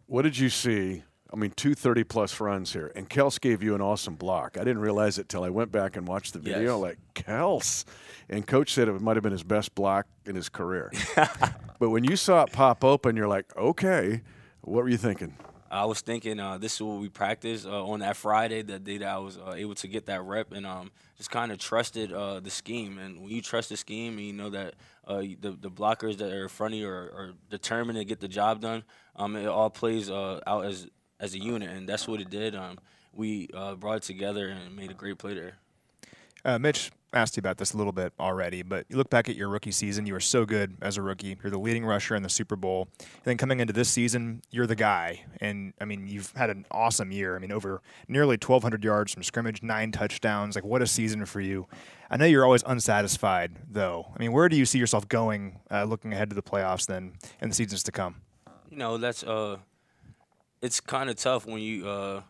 What 0.08 0.24
did 0.24 0.38
you 0.38 0.50
see 0.50 1.04
I 1.32 1.36
mean, 1.36 1.52
two 1.52 1.76
thirty 1.76 2.04
plus 2.04 2.40
runs 2.40 2.72
here. 2.74 2.92
And 2.96 3.10
Kels 3.10 3.40
gave 3.40 3.62
you 3.62 3.76
an 3.76 3.82
awesome 3.82 4.16
block. 4.16 4.58
I 4.58 4.64
didn't 4.64 4.80
realize 4.80 5.18
it 5.18 5.28
till 5.28 5.44
I 5.44 5.50
went 5.50 5.72
back 5.72 5.98
and 5.98 6.08
watched 6.08 6.34
the 6.34 6.40
video. 6.40 6.76
Yes. 6.76 6.82
Like, 6.82 6.98
Kels. 7.16 7.86
And 8.30 8.48
coach 8.48 8.74
said 8.74 8.88
it 8.88 9.02
might 9.02 9.18
have 9.18 9.24
been 9.24 9.32
his 9.32 9.44
best 9.44 9.76
block 9.76 10.08
in 10.26 10.36
his 10.36 10.50
career. 10.50 10.92
but 11.80 11.90
when 11.90 12.04
you 12.04 12.16
saw 12.16 12.44
it 12.44 12.52
pop 12.52 12.84
open, 12.84 13.16
you're 13.16 13.28
like, 13.28 13.56
okay. 13.58 14.22
What 14.62 14.84
were 14.84 14.90
you 14.90 14.98
thinking? 14.98 15.34
I 15.70 15.86
was 15.86 16.02
thinking 16.02 16.40
uh, 16.40 16.58
this 16.58 16.76
is 16.76 16.82
what 16.82 17.00
we 17.00 17.10
practiced 17.10 17.66
uh, 17.66 17.86
on 17.86 18.00
that 18.00 18.16
Friday, 18.16 18.62
that 18.62 18.84
day 18.84 18.98
that 19.00 19.08
I 19.08 19.18
was 19.18 19.38
uh, 19.38 19.54
able 19.56 19.76
to 19.76 19.88
get 19.88 20.06
that 20.06 20.22
rep, 20.24 20.52
and 20.52 20.66
um, 20.66 20.92
just 21.18 21.32
kind 21.32 21.52
of 21.52 21.58
trusted 21.58 22.12
uh, 22.14 22.40
the 22.40 22.50
scheme. 22.50 22.98
And 22.98 23.22
when 23.22 23.32
you 23.32 23.42
trust 23.42 23.70
the 23.70 23.78
scheme, 23.78 24.18
and 24.18 24.28
you 24.28 24.34
know 24.34 24.50
that 24.50 24.76
uh, 25.08 25.20
the 25.40 25.58
the 25.60 25.70
blockers 25.70 26.18
that 26.18 26.32
are 26.32 26.44
in 26.44 26.50
front 26.50 26.74
of 26.74 26.80
you 26.80 26.88
are, 26.88 27.12
are 27.14 27.34
determined 27.50 27.98
to 27.98 28.06
get 28.06 28.20
the 28.20 28.28
job 28.28 28.62
done, 28.62 28.84
um, 29.16 29.36
it 29.36 29.48
all 29.48 29.70
plays 29.70 30.10
uh, 30.10 30.40
out 30.48 30.66
as 30.66 30.88
as 31.20 31.34
a 31.34 31.40
unit, 31.40 31.70
and 31.70 31.88
that's 31.88 32.08
what 32.08 32.22
it 32.22 32.30
did. 32.30 32.56
Um, 32.56 32.78
we 33.14 33.48
brought 33.80 33.98
it 33.98 34.04
together 34.04 34.48
and 34.48 34.76
made 34.76 34.92
a 34.92 34.94
great 34.94 35.18
play 35.18 35.34
there. 35.34 36.60
Mitch 36.60 36.92
asked 37.14 37.38
you 37.38 37.42
about 37.42 37.58
this 37.58 37.74
a 37.74 37.78
little 37.78 37.94
bit 37.94 38.14
already, 38.20 38.62
but 38.62 38.86
you 38.90 38.98
look 38.98 39.10
back 39.10 39.30
at 39.30 39.36
your 39.36 39.50
rookie 39.50 39.72
season, 39.72 40.06
you 40.06 40.14
were 40.14 40.20
so 40.20 40.46
good 40.46 40.76
as 40.82 40.98
a 40.98 41.02
rookie. 41.02 41.38
You're 41.42 41.52
the 41.52 41.60
leading 41.60 41.86
rusher 41.86 42.16
in 42.16 42.24
the 42.24 42.30
Super 42.30 42.56
Bowl. 42.56 42.90
And 43.00 43.24
then 43.24 43.38
coming 43.38 43.60
into 43.60 43.74
this 43.74 43.90
season, 43.90 44.42
you're 44.52 44.68
the 44.68 44.76
guy. 44.76 45.24
And 45.40 45.74
I 45.80 45.86
mean, 45.86 46.08
you've 46.08 46.32
had 46.34 46.50
an 46.50 46.66
awesome 46.72 47.12
year. 47.12 47.36
I 47.36 47.40
mean, 47.40 47.52
over 47.52 47.82
nearly 48.08 48.34
1,200 48.34 48.84
yards 48.84 49.14
from 49.14 49.24
scrimmage, 49.24 49.64
nine 49.64 49.92
touchdowns. 49.92 50.56
Like, 50.56 50.66
what 50.66 50.82
a 50.82 50.88
season 50.88 51.26
for 51.26 51.42
you. 51.42 51.68
I 52.10 52.18
know 52.18 52.26
you're 52.26 52.46
always 52.46 52.64
unsatisfied, 52.66 53.58
though. 53.70 54.08
I 54.16 54.20
mean, 54.20 54.32
where 54.32 54.50
do 54.50 54.56
you 54.56 54.66
see 54.66 54.80
yourself 54.80 55.08
going 55.08 55.60
uh, 55.72 55.84
looking 55.84 56.14
ahead 56.14 56.30
to 56.30 56.36
the 56.36 56.44
playoffs 56.44 56.86
then 56.86 57.14
and 57.42 57.52
the 57.52 57.56
seasons 57.56 57.84
to 57.84 57.92
come? 57.92 58.16
You 58.70 58.78
know, 58.78 58.98
that's, 58.98 59.24
uh, 59.24 59.58
it's 60.62 60.80
kind 60.80 61.10
of 61.10 61.16
tough 61.16 61.46
when 61.46 61.62
you, 61.62 61.88
uh, 61.88 62.22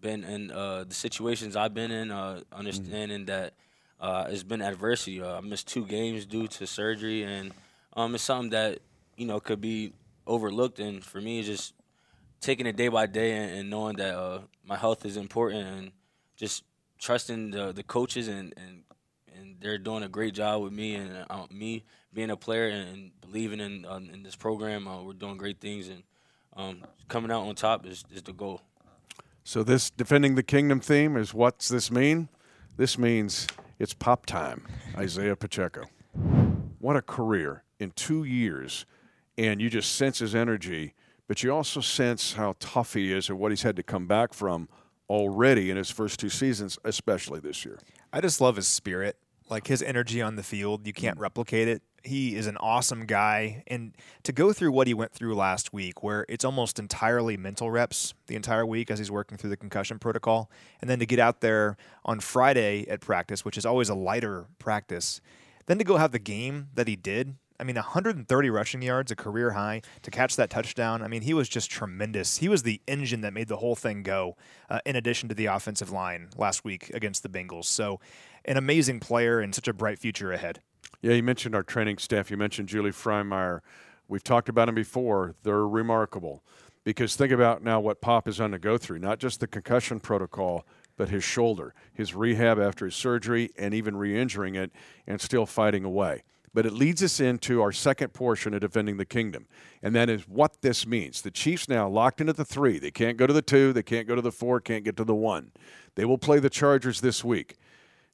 been 0.00 0.24
in 0.24 0.50
uh, 0.50 0.84
the 0.84 0.94
situations 0.94 1.56
I've 1.56 1.72
been 1.72 1.90
in, 1.90 2.10
uh, 2.10 2.40
understanding 2.52 3.20
mm-hmm. 3.20 3.26
that 3.26 3.54
uh, 4.02 4.26
it's 4.28 4.42
been 4.42 4.60
adversity. 4.60 5.22
Uh, 5.22 5.38
I 5.38 5.40
missed 5.40 5.68
two 5.68 5.86
games 5.86 6.26
due 6.26 6.48
to 6.48 6.66
surgery, 6.66 7.22
and 7.22 7.52
um, 7.94 8.16
it's 8.16 8.24
something 8.24 8.50
that 8.50 8.80
you 9.16 9.26
know 9.26 9.38
could 9.38 9.60
be 9.60 9.92
overlooked. 10.26 10.80
And 10.80 11.04
for 11.04 11.20
me, 11.20 11.42
just 11.44 11.72
taking 12.40 12.66
it 12.66 12.74
day 12.74 12.88
by 12.88 13.06
day 13.06 13.36
and, 13.36 13.60
and 13.60 13.70
knowing 13.70 13.96
that 13.96 14.16
uh, 14.16 14.40
my 14.66 14.76
health 14.76 15.06
is 15.06 15.16
important, 15.16 15.66
and 15.68 15.92
just 16.36 16.64
trusting 16.98 17.52
the 17.52 17.72
the 17.72 17.84
coaches 17.84 18.26
and 18.26 18.52
and 18.56 18.82
and 19.38 19.56
they're 19.60 19.78
doing 19.78 20.02
a 20.02 20.08
great 20.08 20.34
job 20.34 20.62
with 20.62 20.72
me 20.72 20.96
and 20.96 21.24
uh, 21.30 21.46
me 21.50 21.84
being 22.12 22.30
a 22.30 22.36
player 22.36 22.68
and 22.68 23.12
believing 23.20 23.60
in 23.60 23.84
uh, 23.84 24.00
in 24.12 24.24
this 24.24 24.34
program. 24.34 24.86
we're 25.06 25.12
doing 25.12 25.36
great 25.36 25.60
things, 25.60 25.88
and 25.88 26.02
um, 26.56 26.82
coming 27.06 27.30
out 27.30 27.46
on 27.46 27.54
top 27.54 27.86
is, 27.86 28.04
is 28.12 28.22
the 28.22 28.32
goal. 28.32 28.62
So 29.44 29.62
this 29.62 29.90
defending 29.90 30.34
the 30.34 30.42
kingdom 30.42 30.80
theme 30.80 31.16
is 31.16 31.32
what's 31.32 31.68
this 31.68 31.88
mean? 31.88 32.28
This 32.76 32.98
means 32.98 33.46
it's 33.82 33.94
pop 33.94 34.26
time. 34.26 34.64
Isiah 34.96 35.34
Pacheco. 35.34 35.86
What 36.78 36.94
a 36.94 37.02
career 37.02 37.64
in 37.80 37.90
two 37.90 38.22
years, 38.22 38.86
and 39.36 39.60
you 39.60 39.68
just 39.68 39.96
sense 39.96 40.20
his 40.20 40.36
energy, 40.36 40.94
but 41.26 41.42
you 41.42 41.50
also 41.50 41.80
sense 41.80 42.34
how 42.34 42.54
tough 42.60 42.94
he 42.94 43.12
is 43.12 43.28
and 43.28 43.40
what 43.40 43.50
he's 43.50 43.62
had 43.62 43.74
to 43.74 43.82
come 43.82 44.06
back 44.06 44.34
from 44.34 44.68
already 45.10 45.68
in 45.68 45.76
his 45.76 45.90
first 45.90 46.20
two 46.20 46.28
seasons, 46.28 46.78
especially 46.84 47.40
this 47.40 47.64
year. 47.64 47.80
I 48.12 48.20
just 48.20 48.40
love 48.40 48.54
his 48.54 48.68
spirit, 48.68 49.16
like 49.50 49.66
his 49.66 49.82
energy 49.82 50.22
on 50.22 50.36
the 50.36 50.44
field. 50.44 50.86
You 50.86 50.92
can't 50.92 51.18
replicate 51.18 51.66
it 51.66 51.82
he 52.04 52.36
is 52.36 52.46
an 52.46 52.56
awesome 52.58 53.06
guy. 53.06 53.62
And 53.66 53.92
to 54.24 54.32
go 54.32 54.52
through 54.52 54.72
what 54.72 54.86
he 54.86 54.94
went 54.94 55.12
through 55.12 55.34
last 55.34 55.72
week, 55.72 56.02
where 56.02 56.26
it's 56.28 56.44
almost 56.44 56.78
entirely 56.78 57.36
mental 57.36 57.70
reps 57.70 58.14
the 58.26 58.36
entire 58.36 58.66
week 58.66 58.90
as 58.90 58.98
he's 58.98 59.10
working 59.10 59.38
through 59.38 59.50
the 59.50 59.56
concussion 59.56 59.98
protocol, 59.98 60.50
and 60.80 60.90
then 60.90 60.98
to 60.98 61.06
get 61.06 61.18
out 61.18 61.40
there 61.40 61.76
on 62.04 62.20
Friday 62.20 62.86
at 62.88 63.00
practice, 63.00 63.44
which 63.44 63.56
is 63.56 63.66
always 63.66 63.88
a 63.88 63.94
lighter 63.94 64.46
practice, 64.58 65.20
then 65.66 65.78
to 65.78 65.84
go 65.84 65.96
have 65.96 66.12
the 66.12 66.18
game 66.18 66.68
that 66.74 66.88
he 66.88 66.96
did. 66.96 67.36
I 67.60 67.64
mean, 67.64 67.76
130 67.76 68.50
rushing 68.50 68.82
yards, 68.82 69.12
a 69.12 69.16
career 69.16 69.52
high, 69.52 69.82
to 70.02 70.10
catch 70.10 70.34
that 70.34 70.50
touchdown. 70.50 71.00
I 71.00 71.06
mean, 71.06 71.22
he 71.22 71.32
was 71.32 71.48
just 71.48 71.70
tremendous. 71.70 72.38
He 72.38 72.48
was 72.48 72.64
the 72.64 72.80
engine 72.88 73.20
that 73.20 73.32
made 73.32 73.46
the 73.46 73.58
whole 73.58 73.76
thing 73.76 74.02
go, 74.02 74.36
uh, 74.68 74.80
in 74.84 74.96
addition 74.96 75.28
to 75.28 75.34
the 75.34 75.46
offensive 75.46 75.92
line 75.92 76.30
last 76.36 76.64
week 76.64 76.90
against 76.92 77.22
the 77.22 77.28
Bengals. 77.28 77.66
So, 77.66 78.00
an 78.44 78.56
amazing 78.56 78.98
player 78.98 79.38
and 79.38 79.54
such 79.54 79.68
a 79.68 79.72
bright 79.72 80.00
future 80.00 80.32
ahead. 80.32 80.60
Yeah, 81.02 81.14
you 81.14 81.22
mentioned 81.22 81.54
our 81.54 81.64
training 81.64 81.98
staff. 81.98 82.30
You 82.30 82.36
mentioned 82.36 82.68
Julie 82.68 82.92
Frymyer. 82.92 83.60
We've 84.08 84.22
talked 84.22 84.48
about 84.48 84.66
them 84.66 84.76
before. 84.76 85.34
They're 85.42 85.66
remarkable 85.66 86.42
because 86.84 87.16
think 87.16 87.32
about 87.32 87.62
now 87.62 87.80
what 87.80 88.00
Pop 88.00 88.28
is 88.28 88.40
on 88.40 88.52
to 88.52 88.58
go 88.58 88.78
through, 88.78 89.00
not 89.00 89.18
just 89.18 89.40
the 89.40 89.46
concussion 89.46 90.00
protocol, 90.00 90.64
but 90.96 91.08
his 91.08 91.24
shoulder, 91.24 91.74
his 91.92 92.14
rehab 92.14 92.58
after 92.58 92.84
his 92.84 92.94
surgery, 92.94 93.50
and 93.56 93.74
even 93.74 93.96
re 93.96 94.18
injuring 94.18 94.54
it 94.54 94.70
and 95.06 95.20
still 95.20 95.46
fighting 95.46 95.84
away. 95.84 96.22
But 96.54 96.66
it 96.66 96.72
leads 96.72 97.02
us 97.02 97.18
into 97.18 97.62
our 97.62 97.72
second 97.72 98.12
portion 98.12 98.52
of 98.52 98.60
defending 98.60 98.98
the 98.98 99.06
kingdom, 99.06 99.46
and 99.82 99.94
that 99.96 100.10
is 100.10 100.28
what 100.28 100.60
this 100.60 100.86
means. 100.86 101.22
The 101.22 101.30
Chiefs 101.30 101.68
now 101.68 101.88
locked 101.88 102.20
into 102.20 102.34
the 102.34 102.44
three. 102.44 102.78
They 102.78 102.90
can't 102.90 103.16
go 103.16 103.26
to 103.26 103.32
the 103.32 103.42
two, 103.42 103.72
they 103.72 103.82
can't 103.82 104.06
go 104.06 104.14
to 104.14 104.20
the 104.20 104.30
four, 104.30 104.60
can't 104.60 104.84
get 104.84 104.96
to 104.98 105.04
the 105.04 105.14
one. 105.14 105.52
They 105.94 106.04
will 106.04 106.18
play 106.18 106.38
the 106.38 106.50
Chargers 106.50 107.00
this 107.00 107.24
week. 107.24 107.56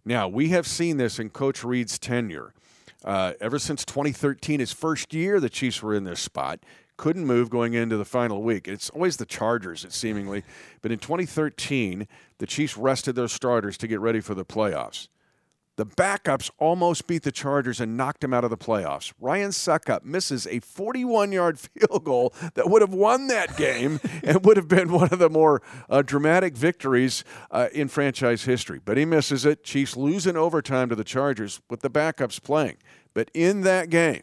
Now, 0.05 0.29
we 0.29 0.51
have 0.51 0.67
seen 0.67 0.97
this 0.97 1.19
in 1.19 1.31
Coach 1.31 1.65
Reid's 1.65 1.99
tenure. 1.99 2.55
Uh, 3.05 3.35
ever 3.41 3.59
since 3.59 3.85
2013, 3.85 4.61
his 4.61 4.73
first 4.73 5.15
year, 5.15 5.41
the 5.41 5.49
Chiefs 5.49 5.83
were 5.83 5.95
in 5.95 6.05
this 6.05 6.21
spot. 6.21 6.61
Couldn't 6.97 7.27
move 7.27 7.49
going 7.49 7.75
into 7.75 7.97
the 7.97 8.05
final 8.05 8.43
week. 8.43 8.67
It's 8.67 8.91
always 8.91 9.19
the 9.19 9.27
Chargers, 9.27 9.85
it 9.85 9.93
seemingly. 9.93 10.43
But 10.83 10.91
in 10.91 10.99
2013, 10.99 12.09
the 12.39 12.47
Chiefs 12.47 12.77
rested 12.77 13.15
their 13.15 13.29
starters 13.29 13.79
to 13.79 13.87
get 13.87 14.01
ready 14.01 14.21
for 14.21 14.35
the 14.35 14.45
playoffs. 14.45 15.09
The 15.79 15.87
backups 15.87 16.51
almost 16.59 17.07
beat 17.07 17.23
the 17.23 17.31
Chargers 17.31 17.81
and 17.81 17.97
knocked 17.97 18.23
them 18.23 18.35
out 18.35 18.43
of 18.43 18.51
the 18.51 18.57
playoffs. 18.57 19.13
Ryan 19.21 19.51
Succop 19.51 20.03
misses 20.03 20.45
a 20.49 20.59
41 20.59 21.31
yard 21.31 21.57
field 21.61 22.03
goal 22.03 22.35
that 22.55 22.69
would 22.69 22.83
have 22.83 22.93
won 22.93 23.29
that 23.29 23.57
game 23.57 24.01
and 24.25 24.45
would 24.45 24.57
have 24.57 24.67
been 24.67 24.91
one 24.91 25.11
of 25.13 25.21
the 25.21 25.31
more 25.31 25.63
uh, 25.89 26.03
dramatic 26.03 26.57
victories 26.57 27.23
uh, 27.53 27.69
in 27.73 27.87
franchise 27.87 28.43
history. 28.43 28.81
But 28.85 28.97
he 28.97 29.05
misses 29.05 29.47
it. 29.47 29.63
Chiefs 29.63 29.97
lose 29.97 30.27
in 30.27 30.37
overtime 30.37 30.89
to 30.89 30.97
the 30.97 31.05
Chargers 31.05 31.61
with 31.71 31.83
the 31.83 31.91
backups 31.91 32.43
playing. 32.43 32.79
But 33.19 33.33
in 33.35 33.63
that 33.63 33.91
game, 33.91 34.23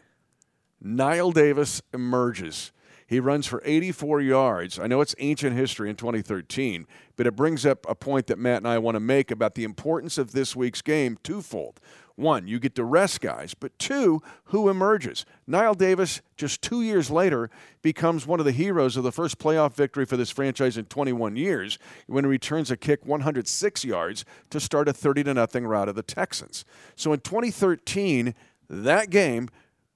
Knile 0.82 1.34
Davis 1.34 1.82
emerges 1.92 2.72
he 3.06 3.20
runs 3.20 3.46
for 3.46 3.62
84 3.64 4.20
yards. 4.20 4.78
I 4.80 4.88
know 4.88 5.00
it's 5.00 5.14
ancient 5.18 5.56
history 5.56 5.88
in 5.88 5.96
2013, 5.96 6.86
but 7.14 7.26
it 7.26 7.36
brings 7.36 7.64
up 7.64 7.86
a 7.88 7.94
point 7.94 8.26
that 8.26 8.38
Matt 8.38 8.58
and 8.58 8.68
I 8.68 8.78
want 8.78 8.96
to 8.96 9.00
make 9.00 9.30
about 9.30 9.54
the 9.54 9.62
importance 9.62 10.18
of 10.18 10.32
this 10.32 10.56
week's 10.56 10.82
game 10.82 11.16
twofold. 11.22 11.78
One, 12.16 12.48
you 12.48 12.58
get 12.58 12.74
to 12.76 12.84
rest 12.84 13.20
guys, 13.20 13.52
but 13.52 13.78
two, 13.78 14.22
who 14.44 14.70
emerges? 14.70 15.26
Knile 15.48 15.76
Davis, 15.76 16.22
just 16.36 16.62
two 16.62 16.80
years 16.80 17.10
later, 17.10 17.50
becomes 17.82 18.26
one 18.26 18.40
of 18.40 18.46
the 18.46 18.52
heroes 18.52 18.96
of 18.96 19.04
the 19.04 19.12
first 19.12 19.38
playoff 19.38 19.74
victory 19.74 20.06
for 20.06 20.16
this 20.16 20.30
franchise 20.30 20.78
in 20.78 20.86
21 20.86 21.36
years 21.36 21.78
when 22.06 22.24
he 22.24 22.30
returns 22.30 22.70
a 22.70 22.76
kick 22.76 23.04
106 23.04 23.84
yards 23.84 24.24
to 24.48 24.58
start 24.58 24.88
a 24.88 24.94
30 24.94 25.24
to 25.24 25.34
nothing 25.34 25.66
rout 25.66 25.90
of 25.90 25.94
the 25.94 26.02
Texans. 26.02 26.64
So 26.96 27.12
in 27.12 27.20
2013, 27.20 28.34
that 28.68 29.10
game 29.10 29.48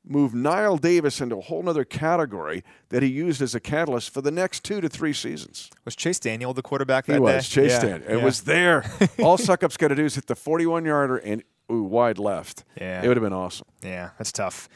moved 0.05 0.35
Knile 0.35 0.81
Davis 0.81 1.21
into 1.21 1.37
a 1.37 1.41
whole 1.41 1.69
other 1.69 1.85
category 1.85 2.65
that 2.89 3.03
he 3.03 3.09
used 3.09 3.43
as 3.43 3.55
a 3.55 3.61
catalyst 3.61 4.11
for 4.11 4.21
the 4.21 4.31
next 4.31 4.65
two 4.65 4.81
to 4.81 4.89
three 4.89 5.13
seasons. 5.13 5.71
Was 5.85 5.95
Chase 5.95 6.19
Daniel 6.19 6.55
the 6.55 6.63
quarterback 6.63 7.07
that 7.07 7.15
he 7.15 7.19
was. 7.19 7.49
day? 7.49 7.63
Chase 7.63 7.73
yeah. 7.73 7.81
Daniel. 7.81 8.11
It 8.11 8.19
yeah. 8.19 8.25
was 8.25 8.43
there. 8.43 8.91
All 9.23 9.39
Succop's 9.39 9.77
got 9.77 9.89
to 9.89 9.95
do 9.95 10.05
is 10.05 10.15
hit 10.15 10.27
the 10.27 10.35
41 10.35 10.85
yarder 10.85 11.19
and 11.19 11.43
ooh, 11.71 11.83
wide 11.83 12.19
left. 12.19 12.65
Yeah. 12.81 13.03
It 13.03 13.09
would 13.09 13.17
have 13.17 13.25
been 13.25 13.33
awesome. 13.33 13.67
Yeah, 13.83 14.11
that's 14.19 14.33
tough. 14.33 14.69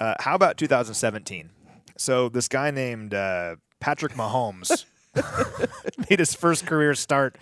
Uh, 0.00 0.14
how 0.20 0.34
about 0.34 0.56
2017? 0.56 1.50
So 1.96 2.28
this 2.28 2.48
guy 2.48 2.70
named 2.70 3.14
uh, 3.14 3.56
Patrick 3.80 4.14
Mahomes 4.14 4.84
made 6.10 6.18
his 6.18 6.34
first 6.34 6.66
career 6.66 6.94
start 6.94 7.36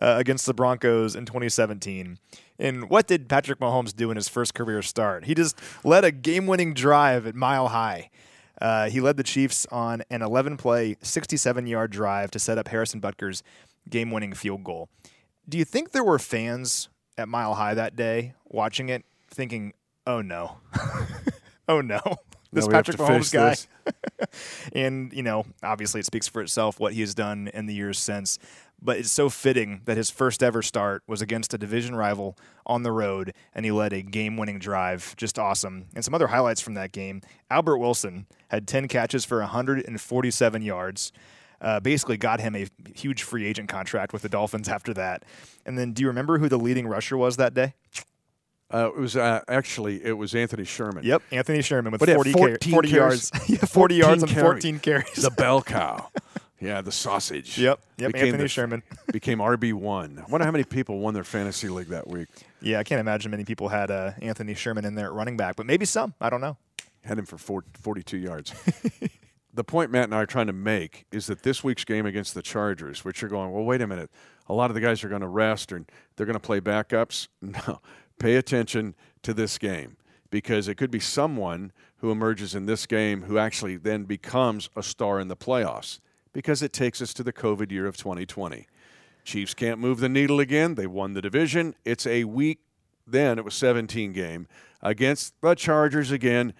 uh, 0.00 0.16
against 0.18 0.46
the 0.46 0.54
Broncos 0.54 1.16
in 1.16 1.26
2017. 1.26 2.18
And 2.58 2.88
what 2.88 3.06
did 3.06 3.28
Patrick 3.28 3.58
Mahomes 3.58 3.94
do 3.94 4.10
in 4.10 4.16
his 4.16 4.28
first 4.28 4.54
career 4.54 4.82
start? 4.82 5.24
He 5.24 5.34
just 5.34 5.58
led 5.84 6.04
a 6.04 6.10
game 6.10 6.46
winning 6.46 6.74
drive 6.74 7.26
at 7.26 7.34
Mile 7.34 7.68
High. 7.68 8.10
Uh, 8.60 8.88
he 8.88 9.00
led 9.00 9.16
the 9.16 9.22
Chiefs 9.22 9.66
on 9.70 10.02
an 10.10 10.22
11 10.22 10.56
play, 10.56 10.96
67 11.02 11.66
yard 11.66 11.90
drive 11.90 12.30
to 12.30 12.38
set 12.38 12.56
up 12.56 12.68
Harrison 12.68 13.00
Butker's 13.00 13.42
game 13.88 14.10
winning 14.10 14.32
field 14.32 14.64
goal. 14.64 14.88
Do 15.48 15.58
you 15.58 15.64
think 15.64 15.92
there 15.92 16.04
were 16.04 16.18
fans 16.18 16.88
at 17.18 17.28
Mile 17.28 17.54
High 17.54 17.74
that 17.74 17.96
day 17.96 18.34
watching 18.46 18.88
it 18.88 19.04
thinking, 19.30 19.74
oh 20.06 20.22
no, 20.22 20.58
oh 21.68 21.80
no? 21.80 22.00
This 22.52 22.68
Patrick 22.68 22.96
Mahomes 22.96 23.32
guy. 23.32 23.54
and, 24.72 25.12
you 25.12 25.22
know, 25.22 25.44
obviously 25.62 26.00
it 26.00 26.06
speaks 26.06 26.26
for 26.26 26.40
itself 26.40 26.80
what 26.80 26.94
he 26.94 27.02
has 27.02 27.14
done 27.14 27.50
in 27.52 27.66
the 27.66 27.74
years 27.74 27.98
since 27.98 28.38
but 28.80 28.98
it's 28.98 29.10
so 29.10 29.28
fitting 29.28 29.80
that 29.86 29.96
his 29.96 30.10
first 30.10 30.42
ever 30.42 30.62
start 30.62 31.02
was 31.06 31.22
against 31.22 31.54
a 31.54 31.58
division 31.58 31.94
rival 31.96 32.36
on 32.66 32.82
the 32.82 32.92
road, 32.92 33.32
and 33.54 33.64
he 33.64 33.72
led 33.72 33.92
a 33.92 34.02
game 34.02 34.36
winning 34.36 34.58
drive. 34.58 35.14
Just 35.16 35.38
awesome. 35.38 35.86
And 35.94 36.04
some 36.04 36.14
other 36.14 36.26
highlights 36.28 36.60
from 36.60 36.74
that 36.74 36.92
game 36.92 37.22
Albert 37.50 37.78
Wilson 37.78 38.26
had 38.48 38.66
10 38.68 38.88
catches 38.88 39.24
for 39.24 39.38
147 39.40 40.62
yards. 40.62 41.12
Uh, 41.60 41.80
basically, 41.80 42.18
got 42.18 42.38
him 42.40 42.54
a 42.54 42.66
huge 42.94 43.22
free 43.22 43.46
agent 43.46 43.68
contract 43.68 44.12
with 44.12 44.20
the 44.22 44.28
Dolphins 44.28 44.68
after 44.68 44.92
that. 44.94 45.22
And 45.64 45.78
then, 45.78 45.92
do 45.92 46.02
you 46.02 46.08
remember 46.08 46.38
who 46.38 46.48
the 46.50 46.58
leading 46.58 46.86
rusher 46.86 47.16
was 47.16 47.38
that 47.38 47.54
day? 47.54 47.74
Uh, 48.72 48.88
it 48.88 48.98
was 48.98 49.16
uh, 49.16 49.40
actually 49.48 50.04
it 50.04 50.12
was 50.18 50.34
Anthony 50.34 50.64
Sherman. 50.64 51.04
Yep, 51.04 51.22
Anthony 51.30 51.62
Sherman 51.62 51.92
with 51.92 52.00
But 52.00 52.10
40, 52.10 52.32
14 52.32 52.72
40 52.72 52.88
carries. 52.90 53.30
yards, 53.32 53.48
yeah, 53.48 53.58
40 53.58 53.94
yards 53.94 54.22
and 54.24 54.32
carries. 54.32 54.42
14 54.44 54.78
carries. 54.80 55.14
The 55.14 55.30
bell 55.30 55.62
cow. 55.62 56.08
yeah, 56.60 56.80
the 56.80 56.92
sausage. 56.92 57.58
Yep, 57.58 57.80
yep, 57.98 58.12
Became 58.12 58.26
Anthony 58.26 58.42
the- 58.44 58.48
Sherman. 58.48 58.82
became 59.12 59.38
RB 59.38 59.72
one. 59.72 60.22
I 60.26 60.30
wonder 60.30 60.44
how 60.44 60.50
many 60.50 60.64
people 60.64 60.98
won 60.98 61.14
their 61.14 61.24
fantasy 61.24 61.68
league 61.68 61.88
that 61.88 62.08
week. 62.08 62.28
Yeah, 62.60 62.78
I 62.78 62.84
can't 62.84 63.00
imagine 63.00 63.30
many 63.30 63.44
people 63.44 63.68
had 63.68 63.90
uh, 63.90 64.12
Anthony 64.22 64.54
Sherman 64.54 64.84
in 64.84 64.94
there 64.94 65.06
at 65.06 65.12
running 65.12 65.36
back, 65.36 65.56
but 65.56 65.66
maybe 65.66 65.84
some. 65.84 66.14
I 66.20 66.30
don't 66.30 66.40
know. 66.40 66.56
Had 67.02 67.18
him 67.18 67.26
for 67.26 67.38
four, 67.38 67.64
42 67.80 68.16
yards. 68.16 68.52
the 69.54 69.64
point 69.64 69.90
Matt 69.90 70.04
and 70.04 70.14
I 70.14 70.18
are 70.18 70.26
trying 70.26 70.48
to 70.48 70.52
make 70.52 71.06
is 71.12 71.26
that 71.26 71.42
this 71.42 71.62
week's 71.62 71.84
game 71.84 72.06
against 72.06 72.34
the 72.34 72.42
Chargers, 72.42 73.04
which 73.04 73.20
you're 73.20 73.30
going, 73.30 73.52
well, 73.52 73.64
wait 73.64 73.80
a 73.80 73.86
minute, 73.86 74.10
a 74.48 74.54
lot 74.54 74.70
of 74.70 74.74
the 74.74 74.80
guys 74.80 75.04
are 75.04 75.08
going 75.08 75.20
to 75.20 75.28
rest 75.28 75.72
or 75.72 75.84
they're 76.16 76.26
going 76.26 76.34
to 76.34 76.40
play 76.40 76.60
backups. 76.60 77.28
No, 77.42 77.80
pay 78.18 78.36
attention 78.36 78.94
to 79.22 79.34
this 79.34 79.58
game 79.58 79.98
because 80.30 80.68
it 80.68 80.76
could 80.76 80.90
be 80.90 81.00
someone 81.00 81.70
who 81.98 82.10
emerges 82.10 82.54
in 82.54 82.66
this 82.66 82.86
game 82.86 83.22
who 83.22 83.38
actually 83.38 83.76
then 83.76 84.04
becomes 84.04 84.68
a 84.74 84.82
star 84.82 85.20
in 85.20 85.28
the 85.28 85.36
playoffs 85.36 86.00
because 86.36 86.60
it 86.60 86.70
takes 86.70 87.00
us 87.00 87.14
to 87.14 87.22
the 87.22 87.32
COVID 87.32 87.72
year 87.72 87.86
of 87.86 87.96
2020. 87.96 88.66
Chiefs 89.24 89.54
can't 89.54 89.80
move 89.80 90.00
the 90.00 90.08
needle 90.10 90.38
again. 90.38 90.74
They 90.74 90.86
won 90.86 91.14
the 91.14 91.22
division. 91.22 91.74
It's 91.86 92.06
a 92.06 92.24
week 92.24 92.58
then, 93.06 93.38
it 93.38 93.44
was 93.46 93.54
17 93.54 94.12
game 94.12 94.46
against 94.82 95.32
the 95.40 95.54
Chargers 95.54 96.10
again. 96.10 96.52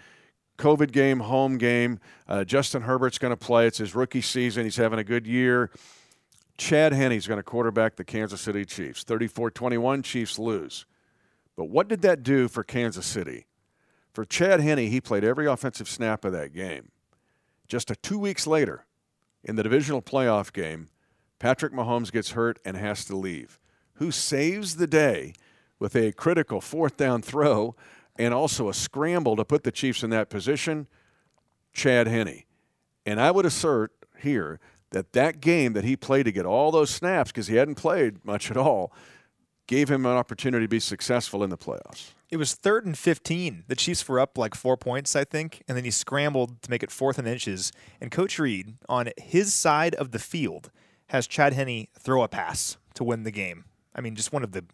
COVID 0.56 0.92
game, 0.92 1.20
home 1.20 1.58
game. 1.58 1.98
Uh, 2.26 2.42
Justin 2.42 2.80
Herbert's 2.82 3.18
going 3.18 3.32
to 3.32 3.36
play. 3.36 3.66
It's 3.66 3.76
his 3.76 3.94
rookie 3.94 4.22
season. 4.22 4.64
He's 4.64 4.76
having 4.76 4.98
a 4.98 5.04
good 5.04 5.26
year. 5.26 5.70
Chad 6.56 6.94
Henne's 6.94 7.26
going 7.26 7.38
to 7.38 7.42
quarterback 7.42 7.96
the 7.96 8.04
Kansas 8.04 8.40
City 8.40 8.64
Chiefs. 8.64 9.04
34 9.04 9.50
21, 9.50 10.02
Chiefs 10.02 10.38
lose. 10.38 10.86
But 11.54 11.64
what 11.64 11.86
did 11.86 12.00
that 12.00 12.22
do 12.22 12.48
for 12.48 12.64
Kansas 12.64 13.04
City? 13.04 13.44
For 14.14 14.24
Chad 14.24 14.60
Henne, 14.60 14.78
he 14.78 15.02
played 15.02 15.22
every 15.22 15.46
offensive 15.46 15.86
snap 15.86 16.24
of 16.24 16.32
that 16.32 16.54
game. 16.54 16.92
Just 17.68 17.90
a 17.90 17.96
two 17.96 18.18
weeks 18.18 18.46
later, 18.46 18.85
in 19.46 19.56
the 19.56 19.62
divisional 19.62 20.02
playoff 20.02 20.52
game, 20.52 20.88
Patrick 21.38 21.72
Mahomes 21.72 22.12
gets 22.12 22.32
hurt 22.32 22.58
and 22.64 22.76
has 22.76 23.04
to 23.06 23.16
leave. 23.16 23.58
Who 23.94 24.10
saves 24.10 24.76
the 24.76 24.88
day 24.88 25.32
with 25.78 25.94
a 25.94 26.12
critical 26.12 26.60
fourth 26.60 26.96
down 26.96 27.22
throw 27.22 27.76
and 28.18 28.34
also 28.34 28.68
a 28.68 28.74
scramble 28.74 29.36
to 29.36 29.44
put 29.44 29.62
the 29.62 29.70
Chiefs 29.70 30.02
in 30.02 30.10
that 30.10 30.28
position? 30.28 30.88
Chad 31.72 32.08
Henne. 32.08 32.42
And 33.06 33.20
I 33.20 33.30
would 33.30 33.46
assert 33.46 33.92
here 34.18 34.58
that 34.90 35.12
that 35.12 35.40
game 35.40 35.74
that 35.74 35.84
he 35.84 35.94
played 35.94 36.24
to 36.24 36.32
get 36.32 36.44
all 36.44 36.70
those 36.72 36.90
snaps, 36.90 37.30
because 37.30 37.46
he 37.46 37.56
hadn't 37.56 37.76
played 37.76 38.24
much 38.24 38.50
at 38.50 38.56
all, 38.56 38.92
gave 39.68 39.88
him 39.88 40.06
an 40.06 40.12
opportunity 40.12 40.64
to 40.64 40.68
be 40.68 40.80
successful 40.80 41.44
in 41.44 41.50
the 41.50 41.58
playoffs. 41.58 42.12
It 42.28 42.38
was 42.38 42.54
third 42.54 42.84
and 42.84 42.98
15. 42.98 43.64
The 43.68 43.76
Chiefs 43.76 44.08
were 44.08 44.18
up 44.18 44.36
like 44.36 44.54
four 44.54 44.76
points, 44.76 45.14
I 45.14 45.22
think, 45.22 45.62
and 45.68 45.76
then 45.76 45.84
he 45.84 45.92
scrambled 45.92 46.60
to 46.62 46.70
make 46.70 46.82
it 46.82 46.90
fourth 46.90 47.18
and 47.18 47.28
inches. 47.28 47.72
And 48.00 48.10
Coach 48.10 48.38
Reid, 48.38 48.74
on 48.88 49.10
his 49.16 49.54
side 49.54 49.94
of 49.94 50.10
the 50.10 50.18
field, 50.18 50.70
has 51.08 51.28
Chad 51.28 51.52
Henne 51.52 51.86
throw 51.98 52.22
a 52.22 52.28
pass 52.28 52.78
to 52.94 53.04
win 53.04 53.22
the 53.22 53.30
game. 53.30 53.64
I 53.94 54.00
mean, 54.00 54.16
just 54.16 54.32
one 54.32 54.42
of 54.42 54.52
the 54.52 54.64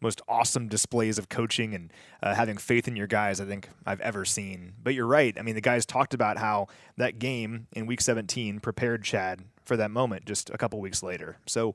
most 0.00 0.20
awesome 0.26 0.68
displays 0.68 1.18
of 1.18 1.28
coaching 1.28 1.74
and 1.74 1.92
uh, 2.22 2.34
having 2.34 2.56
faith 2.56 2.88
in 2.88 2.96
your 2.96 3.06
guys 3.06 3.40
I 3.40 3.44
think 3.44 3.68
I've 3.86 4.00
ever 4.00 4.24
seen. 4.24 4.72
But 4.82 4.94
you're 4.94 5.06
right. 5.06 5.36
I 5.38 5.42
mean, 5.42 5.54
the 5.54 5.60
guys 5.60 5.86
talked 5.86 6.14
about 6.14 6.38
how 6.38 6.66
that 6.96 7.18
game 7.18 7.68
in 7.72 7.86
Week 7.86 8.00
17 8.00 8.58
prepared 8.60 9.04
Chad 9.04 9.44
for 9.64 9.76
that 9.76 9.90
moment 9.90 10.24
just 10.24 10.50
a 10.50 10.58
couple 10.58 10.80
weeks 10.80 11.02
later. 11.02 11.36
So 11.46 11.74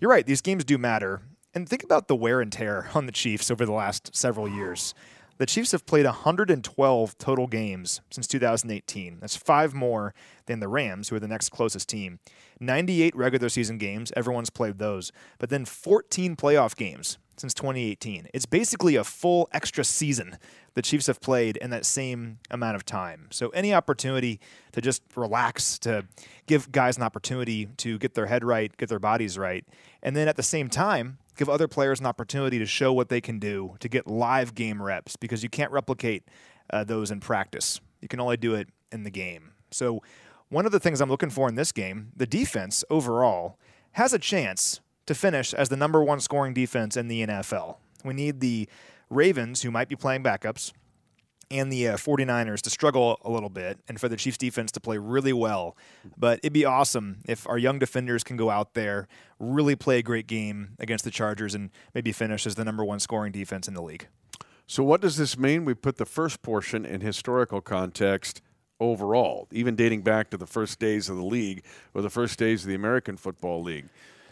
you're 0.00 0.10
right. 0.10 0.26
These 0.26 0.40
games 0.40 0.64
do 0.64 0.76
matter. 0.76 1.22
And 1.54 1.68
think 1.68 1.82
about 1.82 2.08
the 2.08 2.16
wear 2.16 2.40
and 2.40 2.52
tear 2.52 2.90
on 2.94 3.06
the 3.06 3.12
Chiefs 3.12 3.50
over 3.50 3.64
the 3.64 3.72
last 3.72 4.14
several 4.14 4.48
years. 4.48 4.94
The 5.38 5.46
Chiefs 5.46 5.70
have 5.72 5.86
played 5.86 6.04
112 6.04 7.18
total 7.18 7.46
games 7.46 8.00
since 8.10 8.26
2018. 8.26 9.18
That's 9.20 9.36
five 9.36 9.72
more 9.72 10.12
than 10.46 10.58
the 10.58 10.66
Rams, 10.66 11.08
who 11.08 11.16
are 11.16 11.20
the 11.20 11.28
next 11.28 11.50
closest 11.50 11.88
team. 11.88 12.18
98 12.58 13.14
regular 13.14 13.48
season 13.48 13.78
games, 13.78 14.12
everyone's 14.16 14.50
played 14.50 14.78
those, 14.78 15.12
but 15.38 15.48
then 15.48 15.64
14 15.64 16.34
playoff 16.34 16.74
games 16.74 17.18
since 17.38 17.54
2018. 17.54 18.28
It's 18.34 18.46
basically 18.46 18.96
a 18.96 19.04
full 19.04 19.48
extra 19.52 19.84
season 19.84 20.38
the 20.74 20.82
Chiefs 20.82 21.08
have 21.08 21.20
played 21.20 21.56
in 21.56 21.70
that 21.70 21.84
same 21.84 22.38
amount 22.50 22.76
of 22.76 22.84
time. 22.84 23.26
So 23.30 23.48
any 23.48 23.74
opportunity 23.74 24.38
to 24.72 24.80
just 24.80 25.02
relax, 25.16 25.78
to 25.80 26.06
give 26.46 26.70
guys 26.70 26.96
an 26.96 27.02
opportunity 27.02 27.66
to 27.78 27.98
get 27.98 28.14
their 28.14 28.26
head 28.26 28.44
right, 28.44 28.76
get 28.76 28.88
their 28.88 29.00
bodies 29.00 29.36
right, 29.36 29.64
and 30.02 30.14
then 30.14 30.28
at 30.28 30.36
the 30.36 30.42
same 30.42 30.68
time, 30.68 31.18
give 31.36 31.48
other 31.48 31.66
players 31.66 32.00
an 32.00 32.06
opportunity 32.06 32.58
to 32.58 32.66
show 32.66 32.92
what 32.92 33.08
they 33.08 33.20
can 33.20 33.38
do 33.38 33.76
to 33.80 33.88
get 33.88 34.06
live 34.06 34.54
game 34.54 34.80
reps 34.80 35.16
because 35.16 35.42
you 35.42 35.48
can't 35.48 35.72
replicate 35.72 36.24
uh, 36.70 36.84
those 36.84 37.10
in 37.10 37.20
practice. 37.20 37.80
You 38.00 38.08
can 38.08 38.20
only 38.20 38.36
do 38.36 38.54
it 38.54 38.68
in 38.92 39.02
the 39.02 39.10
game. 39.10 39.52
So 39.70 40.02
one 40.48 40.64
of 40.64 40.72
the 40.72 40.80
things 40.80 41.00
I'm 41.00 41.10
looking 41.10 41.30
for 41.30 41.48
in 41.48 41.56
this 41.56 41.72
game, 41.72 42.12
the 42.16 42.26
defense 42.26 42.84
overall 42.88 43.58
has 43.92 44.12
a 44.12 44.18
chance 44.18 44.80
to 45.08 45.14
finish 45.14 45.52
as 45.52 45.68
the 45.68 45.76
number 45.76 46.02
one 46.02 46.20
scoring 46.20 46.54
defense 46.54 46.96
in 46.96 47.08
the 47.08 47.26
NFL. 47.26 47.76
We 48.04 48.14
need 48.14 48.40
the 48.40 48.68
Ravens, 49.10 49.62
who 49.62 49.70
might 49.70 49.88
be 49.88 49.96
playing 49.96 50.22
backups, 50.22 50.72
and 51.50 51.72
the 51.72 51.88
uh, 51.88 51.96
49ers 51.96 52.60
to 52.60 52.70
struggle 52.70 53.18
a 53.24 53.30
little 53.30 53.48
bit 53.48 53.78
and 53.88 53.98
for 53.98 54.08
the 54.08 54.16
Chiefs 54.16 54.36
defense 54.36 54.70
to 54.72 54.80
play 54.80 54.98
really 54.98 55.32
well. 55.32 55.76
But 56.16 56.40
it'd 56.40 56.52
be 56.52 56.66
awesome 56.66 57.22
if 57.26 57.48
our 57.48 57.56
young 57.56 57.78
defenders 57.78 58.22
can 58.22 58.36
go 58.36 58.50
out 58.50 58.74
there, 58.74 59.08
really 59.38 59.74
play 59.74 59.98
a 59.98 60.02
great 60.02 60.26
game 60.26 60.76
against 60.78 61.04
the 61.04 61.10
Chargers, 61.10 61.54
and 61.54 61.70
maybe 61.94 62.12
finish 62.12 62.46
as 62.46 62.54
the 62.54 62.64
number 62.64 62.84
one 62.84 63.00
scoring 63.00 63.32
defense 63.32 63.66
in 63.66 63.74
the 63.74 63.82
league. 63.82 64.08
So, 64.66 64.84
what 64.84 65.00
does 65.00 65.16
this 65.16 65.38
mean? 65.38 65.64
We 65.64 65.72
put 65.72 65.96
the 65.96 66.04
first 66.04 66.42
portion 66.42 66.84
in 66.84 67.00
historical 67.00 67.62
context 67.62 68.42
overall, 68.78 69.48
even 69.50 69.74
dating 69.74 70.02
back 70.02 70.28
to 70.30 70.36
the 70.36 70.46
first 70.46 70.78
days 70.78 71.08
of 71.08 71.16
the 71.16 71.24
league 71.24 71.64
or 71.94 72.02
the 72.02 72.10
first 72.10 72.38
days 72.38 72.62
of 72.62 72.68
the 72.68 72.74
American 72.74 73.16
Football 73.16 73.62
League. 73.62 73.88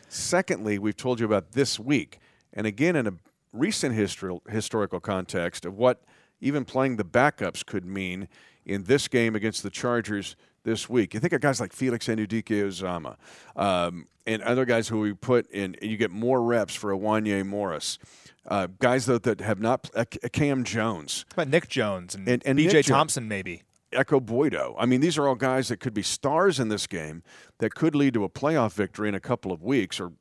Secondly, 0.08 0.78
we've 0.78 0.96
told 0.96 1.20
you 1.20 1.26
about 1.26 1.52
this 1.52 1.78
week, 1.78 2.18
and 2.52 2.66
again 2.66 2.96
in 2.96 3.06
a 3.06 3.12
recent 3.52 3.94
histor- 3.96 4.46
historical 4.48 5.00
context 5.00 5.64
of 5.64 5.74
what 5.76 6.02
even 6.40 6.64
playing 6.64 6.96
the 6.96 7.04
backups 7.04 7.64
could 7.64 7.84
mean 7.84 8.28
in 8.64 8.84
this 8.84 9.08
game 9.08 9.34
against 9.34 9.62
the 9.62 9.70
Chargers 9.70 10.36
this 10.64 10.88
week. 10.88 11.14
You 11.14 11.20
think 11.20 11.32
of 11.32 11.40
guys 11.40 11.60
like 11.60 11.72
Felix 11.72 12.06
Anudike-Uzomah 12.08 13.16
um, 13.56 14.06
and 14.26 14.42
other 14.42 14.64
guys 14.64 14.88
who 14.88 15.00
we 15.00 15.14
put 15.14 15.48
in, 15.50 15.76
and 15.80 15.90
you 15.90 15.96
get 15.96 16.10
more 16.10 16.42
reps 16.42 16.74
for 16.74 16.92
a 16.92 16.98
Wanya 16.98 17.44
Morris. 17.46 17.98
Uh, 18.46 18.68
guys 18.78 19.06
though 19.06 19.18
that 19.18 19.40
have 19.40 19.60
not 19.60 19.90
uh, 19.96 20.04
Cam 20.32 20.62
Jones, 20.64 21.24
How 21.30 21.42
about 21.42 21.48
Nic 21.52 21.68
Jones 21.68 22.14
and, 22.14 22.28
And- 22.28 22.42
and 22.46 22.56
B.J. 22.56 22.82
Thompson, 22.82 23.26
maybe. 23.28 23.62
Ekow 23.92 24.20
Boye-Doe. 24.20 24.74
I 24.78 24.86
mean, 24.86 25.00
these 25.00 25.16
are 25.16 25.28
all 25.28 25.34
guys 25.34 25.68
that 25.68 25.78
could 25.78 25.94
be 25.94 26.02
stars 26.02 26.58
in 26.58 26.68
this 26.68 26.86
game 26.86 27.22
that 27.58 27.74
could 27.74 27.94
lead 27.94 28.14
to 28.14 28.24
a 28.24 28.28
playoff 28.28 28.72
victory 28.72 29.08
in 29.08 29.14
a 29.14 29.20
couple 29.20 29.52
of 29.52 29.62
weeks, 29.62 30.00
or 30.00 30.12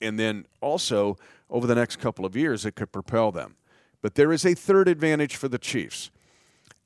and 0.00 0.18
then 0.18 0.46
also 0.60 1.16
over 1.50 1.66
the 1.66 1.74
next 1.74 1.96
couple 1.96 2.24
of 2.24 2.36
years, 2.36 2.64
it 2.64 2.76
could 2.76 2.92
propel 2.92 3.32
them. 3.32 3.56
But 4.00 4.14
there 4.14 4.32
is 4.32 4.46
a 4.46 4.54
third 4.54 4.86
advantage 4.86 5.34
for 5.34 5.48
the 5.48 5.58
Chiefs, 5.58 6.10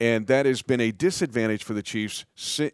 and 0.00 0.26
that 0.28 0.46
has 0.46 0.62
been 0.62 0.80
a 0.80 0.90
disadvantage 0.90 1.62
for 1.62 1.74
the 1.74 1.82
Chiefs 1.82 2.24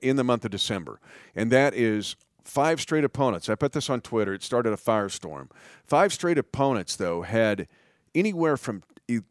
in 0.01 0.17
the 0.17 0.25
month 0.25 0.45
of 0.45 0.53
December, 0.53 1.01
and 1.35 1.51
that 1.51 1.75
is 1.75 2.15
five 2.45 2.81
straight 2.81 3.05
opponents. 3.05 3.49
I 3.49 3.57
put 3.57 3.73
this 3.73 3.91
on 3.91 4.01
Twitter. 4.01 4.33
It 4.33 4.43
started 4.43 4.73
a 4.73 4.77
firestorm. 4.77 5.51
Five 5.85 6.13
straight 6.13 6.39
opponents, 6.39 6.97
though, 6.97 7.23
had 7.23 7.67
anywhere 8.15 8.57
from 8.57 8.83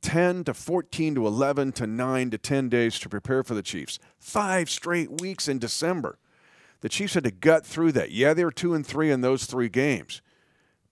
10 0.01 0.43
to 0.45 0.53
14 0.53 1.15
to 1.15 1.27
11 1.27 1.71
to 1.73 1.87
9 1.87 2.29
to 2.31 2.37
10 2.37 2.69
days 2.69 2.99
to 2.99 3.09
prepare 3.09 3.43
for 3.43 3.53
the 3.53 3.61
Chiefs. 3.61 3.99
Five 4.19 4.69
straight 4.69 5.21
weeks 5.21 5.47
in 5.47 5.59
December. 5.59 6.17
The 6.81 6.89
Chiefs 6.89 7.13
had 7.13 7.23
to 7.23 7.31
gut 7.31 7.65
through 7.65 7.91
that. 7.93 8.11
Yeah, 8.11 8.33
they 8.33 8.43
were 8.43 8.51
2 8.51 8.73
and 8.73 8.85
3 8.85 9.11
in 9.11 9.21
those 9.21 9.45
3 9.45 9.69
games. 9.69 10.21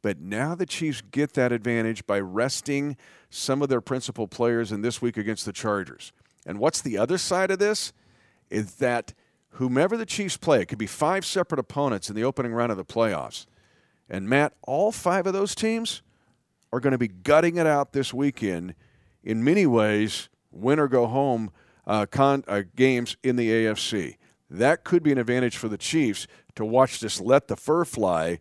But 0.01 0.19
now 0.19 0.53
the 0.53 0.67
Chiefs 0.67 1.01
get 1.01 1.33
that 1.33 1.51
advantage 1.51 2.05
by 2.05 2.19
resting 2.19 2.95
some 3.31 3.63
of 3.63 3.69
their 3.69 3.81
principal 3.81 4.27
players 4.27 4.71
in 4.71 4.81
this 4.81 5.01
week 5.01 5.17
against 5.17 5.45
the 5.45 5.53
Chargers. 5.53 6.11
And 6.45 6.59
what's 6.59 6.81
the 6.81 6.97
other 6.97 7.17
side 7.17 7.49
of 7.49 7.57
this? 7.57 7.91
Is 8.51 8.75
that 8.75 9.13
whomever 9.51 9.97
the 9.97 10.05
Chiefs 10.05 10.37
play, 10.37 10.61
it 10.61 10.67
could 10.67 10.77
be 10.77 10.85
five 10.85 11.25
separate 11.25 11.59
opponents 11.59 12.09
in 12.09 12.15
the 12.15 12.23
opening 12.23 12.53
round 12.53 12.71
of 12.71 12.77
the 12.77 12.85
playoffs. 12.85 13.47
And 14.07 14.29
Matt, 14.29 14.53
all 14.61 14.91
five 14.91 15.25
of 15.25 15.33
those 15.33 15.55
teams 15.55 16.03
are 16.71 16.79
going 16.79 16.91
to 16.91 16.97
be 16.97 17.07
gutting 17.07 17.57
it 17.57 17.67
out 17.67 17.93
this 17.93 18.13
weekend 18.13 18.75
in 19.23 19.43
many 19.43 19.65
ways, 19.65 20.29
win 20.51 20.79
or 20.79 20.87
go 20.87 21.07
home 21.07 21.51
uh, 21.87 22.05
con- 22.05 22.43
uh, 22.47 22.63
games 22.75 23.17
in 23.23 23.35
the 23.35 23.49
AFC. 23.49 24.17
That 24.49 24.83
could 24.83 25.03
be 25.03 25.11
an 25.11 25.17
advantage 25.17 25.57
for 25.57 25.67
the 25.67 25.77
Chiefs 25.77 26.27
to 26.55 26.63
watch 26.65 26.99
this 26.99 27.19
let 27.19 27.47
the 27.47 27.55
fur 27.55 27.85
fly. 27.85 28.39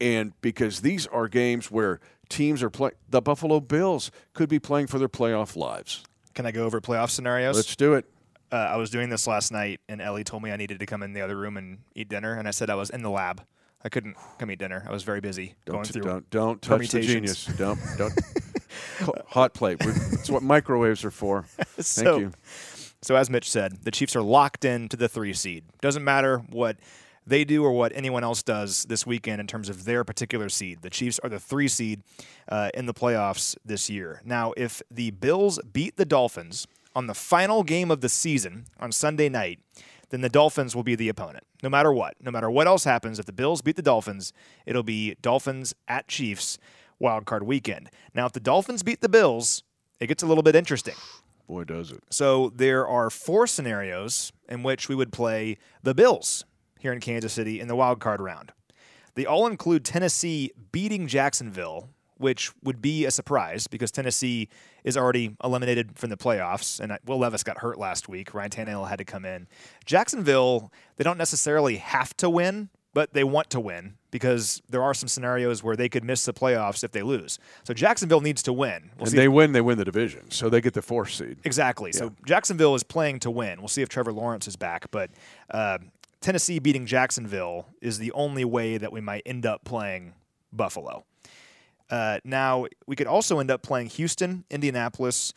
And 0.00 0.32
because 0.40 0.80
these 0.80 1.06
are 1.06 1.28
games 1.28 1.70
where 1.70 2.00
teams 2.28 2.62
are 2.62 2.70
playing, 2.70 2.94
the 3.08 3.22
Buffalo 3.22 3.60
Bills 3.60 4.10
could 4.34 4.48
be 4.48 4.58
playing 4.58 4.88
for 4.88 4.98
their 4.98 5.08
playoff 5.08 5.56
lives. 5.56 6.02
Can 6.34 6.44
I 6.44 6.50
go 6.50 6.64
over 6.64 6.80
playoff 6.80 7.10
scenarios? 7.10 7.56
Let's 7.56 7.76
do 7.76 7.94
it. 7.94 8.04
uh, 8.52 8.56
I 8.56 8.76
was 8.76 8.90
doing 8.90 9.08
this 9.08 9.26
last 9.26 9.52
night, 9.52 9.80
and 9.88 10.00
Ellie 10.02 10.24
told 10.24 10.42
me 10.42 10.50
I 10.52 10.56
needed 10.56 10.80
to 10.80 10.86
come 10.86 11.02
in 11.02 11.12
the 11.12 11.22
other 11.22 11.36
room 11.36 11.56
and 11.56 11.78
eat 11.94 12.08
dinner, 12.08 12.34
and 12.34 12.46
I 12.46 12.50
said 12.50 12.68
I 12.68 12.74
was 12.74 12.90
in 12.90 13.02
the 13.02 13.10
lab. 13.10 13.42
I 13.86 13.88
couldn't 13.88 14.16
come 14.38 14.50
eat 14.50 14.58
dinner. 14.58 14.84
I 14.88 14.90
was 14.90 15.04
very 15.04 15.20
busy 15.20 15.54
going 15.64 15.84
Don't, 15.84 15.86
through. 15.92 16.02
don't, 16.02 16.30
don't 16.30 16.60
touch 16.62 16.88
the 16.88 17.00
genius. 17.02 17.44
Don't, 17.46 17.78
don't. 17.96 18.12
Hot 19.28 19.54
plate. 19.54 19.78
We're- 19.84 19.96
That's 20.10 20.28
what 20.28 20.42
microwaves 20.42 21.04
are 21.04 21.12
for. 21.12 21.42
Thank 21.58 21.86
So- 21.86 22.18
you. 22.18 22.32
So 23.02 23.14
as 23.14 23.30
Mitch 23.30 23.48
said, 23.48 23.84
the 23.84 23.92
Chiefs 23.92 24.16
are 24.16 24.22
locked 24.22 24.64
into 24.64 24.96
the 24.96 25.08
three 25.08 25.32
seed. 25.34 25.62
Doesn't 25.80 26.02
matter 26.02 26.38
what 26.38 26.78
they 27.24 27.44
do 27.44 27.62
or 27.62 27.70
what 27.70 27.92
anyone 27.94 28.24
else 28.24 28.42
does 28.42 28.84
this 28.88 29.06
weekend 29.06 29.40
in 29.40 29.46
terms 29.46 29.68
of 29.68 29.84
their 29.84 30.02
particular 30.02 30.48
seed. 30.48 30.82
The 30.82 30.90
Chiefs 30.90 31.20
are 31.20 31.28
the 31.28 31.38
three 31.38 31.68
seed 31.68 32.02
uh, 32.48 32.70
in 32.74 32.86
the 32.86 32.94
playoffs 32.94 33.56
this 33.64 33.88
year. 33.88 34.20
Now, 34.24 34.52
if 34.56 34.82
the 34.90 35.12
Bills 35.12 35.60
beat 35.72 35.96
the 35.96 36.04
Dolphins 36.04 36.66
on 36.96 37.06
the 37.06 37.14
final 37.14 37.62
game 37.62 37.92
of 37.92 38.00
the 38.00 38.08
season 38.08 38.64
on 38.80 38.90
Sunday 38.90 39.28
night, 39.28 39.60
then 40.10 40.20
the 40.20 40.28
Dolphins 40.28 40.74
will 40.74 40.82
be 40.82 40.94
the 40.94 41.08
opponent. 41.08 41.44
No 41.62 41.68
matter 41.68 41.92
what, 41.92 42.14
no 42.20 42.30
matter 42.30 42.50
what 42.50 42.66
else 42.66 42.84
happens, 42.84 43.18
if 43.18 43.26
the 43.26 43.32
Bills 43.32 43.62
beat 43.62 43.76
the 43.76 43.82
Dolphins, 43.82 44.32
it'll 44.64 44.82
be 44.82 45.16
Dolphins 45.22 45.74
at 45.88 46.08
Chiefs 46.08 46.58
wild 46.98 47.26
card 47.26 47.42
weekend. 47.42 47.90
Now, 48.14 48.26
if 48.26 48.32
the 48.32 48.40
Dolphins 48.40 48.82
beat 48.82 49.00
the 49.00 49.08
Bills, 49.08 49.62
it 50.00 50.06
gets 50.06 50.22
a 50.22 50.26
little 50.26 50.42
bit 50.42 50.56
interesting. 50.56 50.94
Boy, 51.46 51.64
does 51.64 51.92
it. 51.92 52.02
So 52.10 52.50
there 52.54 52.86
are 52.86 53.08
four 53.10 53.46
scenarios 53.46 54.32
in 54.48 54.62
which 54.62 54.88
we 54.88 54.94
would 54.94 55.12
play 55.12 55.58
the 55.82 55.94
Bills 55.94 56.44
here 56.78 56.92
in 56.92 57.00
Kansas 57.00 57.32
City 57.32 57.60
in 57.60 57.68
the 57.68 57.76
wild 57.76 58.00
card 58.00 58.20
round. 58.20 58.52
They 59.14 59.26
all 59.26 59.46
include 59.46 59.84
Tennessee 59.84 60.52
beating 60.72 61.06
Jacksonville, 61.06 61.88
which 62.16 62.52
would 62.62 62.82
be 62.82 63.04
a 63.04 63.10
surprise 63.10 63.66
because 63.66 63.90
Tennessee 63.90 64.48
is 64.86 64.96
already 64.96 65.36
eliminated 65.42 65.98
from 65.98 66.08
the 66.10 66.16
playoffs, 66.16 66.80
and 66.80 66.96
Will 67.04 67.18
Levis 67.18 67.42
got 67.42 67.58
hurt 67.58 67.76
last 67.76 68.08
week. 68.08 68.32
Ryan 68.32 68.50
Tannehill 68.50 68.88
had 68.88 68.98
to 68.98 69.04
come 69.04 69.24
in. 69.24 69.48
Jacksonville, 69.84 70.72
they 70.96 71.04
don't 71.04 71.18
necessarily 71.18 71.76
have 71.78 72.16
to 72.18 72.30
win, 72.30 72.70
but 72.94 73.12
they 73.12 73.24
want 73.24 73.50
to 73.50 73.60
win 73.60 73.96
because 74.12 74.62
there 74.70 74.82
are 74.82 74.94
some 74.94 75.08
scenarios 75.08 75.62
where 75.62 75.74
they 75.74 75.88
could 75.88 76.04
miss 76.04 76.24
the 76.24 76.32
playoffs 76.32 76.84
if 76.84 76.92
they 76.92 77.02
lose. 77.02 77.38
So 77.64 77.74
Jacksonville 77.74 78.20
needs 78.20 78.44
to 78.44 78.52
win. 78.52 78.92
We'll 78.96 79.08
And 79.08 79.18
they 79.18 79.28
win, 79.28 79.52
they 79.52 79.60
win 79.60 79.76
the 79.76 79.84
division. 79.84 80.30
So 80.30 80.48
they 80.48 80.60
get 80.60 80.72
the 80.72 80.82
fourth 80.82 81.10
seed. 81.10 81.38
Exactly. 81.44 81.90
So 81.92 82.12
Jacksonville 82.24 82.76
is 82.76 82.84
playing 82.84 83.18
to 83.20 83.30
win. 83.30 83.58
We'll 83.58 83.68
see 83.68 83.82
if 83.82 83.88
Trevor 83.88 84.12
Lawrence 84.12 84.46
is 84.46 84.54
back, 84.54 84.90
but 84.92 85.10
uh, 85.50 85.78
Tennessee 86.20 86.60
beating 86.60 86.86
Jacksonville 86.86 87.66
is 87.82 87.98
the 87.98 88.12
only 88.12 88.44
way 88.44 88.78
that 88.78 88.92
we 88.92 89.00
might 89.00 89.22
end 89.26 89.44
up 89.46 89.64
playing 89.64 90.14
Buffalo. 90.52 91.04
Uh, 91.90 92.18
now 92.24 92.66
we 92.86 92.96
could 92.96 93.06
also 93.06 93.38
end 93.38 93.50
up 93.50 93.62
playing 93.62 93.86
Houston, 93.88 94.44
Indianapolis, 94.50 95.32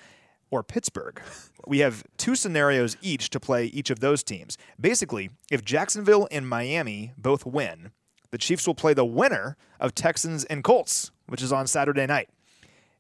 or 0.52 0.64
Pittsburgh. 0.64 1.22
We 1.68 1.80
have 1.80 2.04
two 2.18 2.36
scenarios 2.36 2.98
each 3.02 3.30
to 3.32 3.40
play 3.40 3.66
each 3.66 3.90
of 3.90 4.00
those 4.00 4.24
teams. 4.24 4.58
Basically, 4.80 5.30
if 5.52 5.64
Jacksonville 5.64 6.28
and 6.32 6.48
Miami 6.48 7.14
both 7.18 7.46
win, 7.46 7.92
the 8.32 8.38
Chiefs 8.38 8.66
will 8.66 8.76
play 8.76 8.94
the 8.94 9.06
winner 9.06 9.58
of 9.80 9.94
Texans 9.94 10.44
and 10.46 10.64
Colts, 10.64 11.12
which 11.28 11.42
is 11.42 11.52
on 11.52 11.68
Saturday 11.68 12.06
night. 12.06 12.30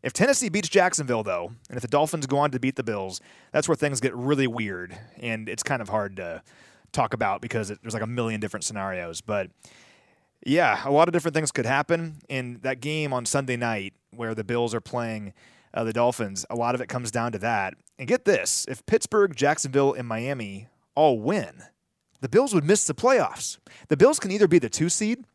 If 0.01 0.13
Tennessee 0.13 0.49
beats 0.49 0.69
Jacksonville, 0.69 1.23
though, 1.23 1.51
and 1.69 1.75
if 1.75 1.81
the 1.81 1.87
Dolphins 1.87 2.25
go 2.25 2.37
on 2.37 2.51
to 2.51 2.59
beat 2.59 2.77
the 2.77 2.83
Bills, 2.83 3.19
that's 3.51 3.67
where 3.67 3.75
things 3.75 3.99
get 3.99 4.15
really 4.15 4.47
weird, 4.47 4.97
and 5.17 5.49
it's 5.49 5.63
kind 5.63 5.81
of 5.81 5.89
hard 5.89 6.15
to 6.17 6.41
talk 6.91 7.13
about 7.13 7.41
because 7.41 7.69
it, 7.69 7.79
there's 7.81 7.93
like 7.93 8.03
a 8.03 8.07
million 8.07 8.39
different 8.39 8.63
scenarios. 8.63 9.19
But 9.21 9.51
yeah, 10.45 10.81
a 10.87 10.91
lot 10.91 11.07
of 11.07 11.13
different 11.13 11.35
things 11.35 11.51
could 11.51 11.65
happen 11.65 12.17
in 12.29 12.59
that 12.61 12.79
game 12.79 13.13
on 13.13 13.25
Sunday 13.25 13.57
night 13.57 13.93
where 14.11 14.33
the 14.33 14.43
Bills 14.43 14.73
are 14.73 14.81
playing 14.81 15.33
uh, 15.73 15.83
the 15.83 15.93
Dolphins. 15.93 16.45
A 16.49 16.55
lot 16.55 16.75
of 16.75 16.81
it 16.81 16.87
comes 16.87 17.11
down 17.11 17.31
to 17.33 17.39
that. 17.39 17.73
And 17.97 18.07
get 18.07 18.25
this: 18.25 18.65
if 18.69 18.85
Pittsburgh, 18.85 19.35
Jacksonville, 19.35 19.93
and 19.93 20.07
Miami 20.07 20.67
all 20.95 21.19
win, 21.19 21.63
the 22.21 22.29
Bills 22.29 22.53
would 22.53 22.63
miss 22.63 22.85
the 22.87 22.95
playoffs. 22.95 23.57
The 23.89 23.97
Bills 23.97 24.19
can 24.19 24.31
either 24.31 24.47
be 24.47 24.59
the 24.59 24.69
two 24.69 24.89
seed 24.89 25.25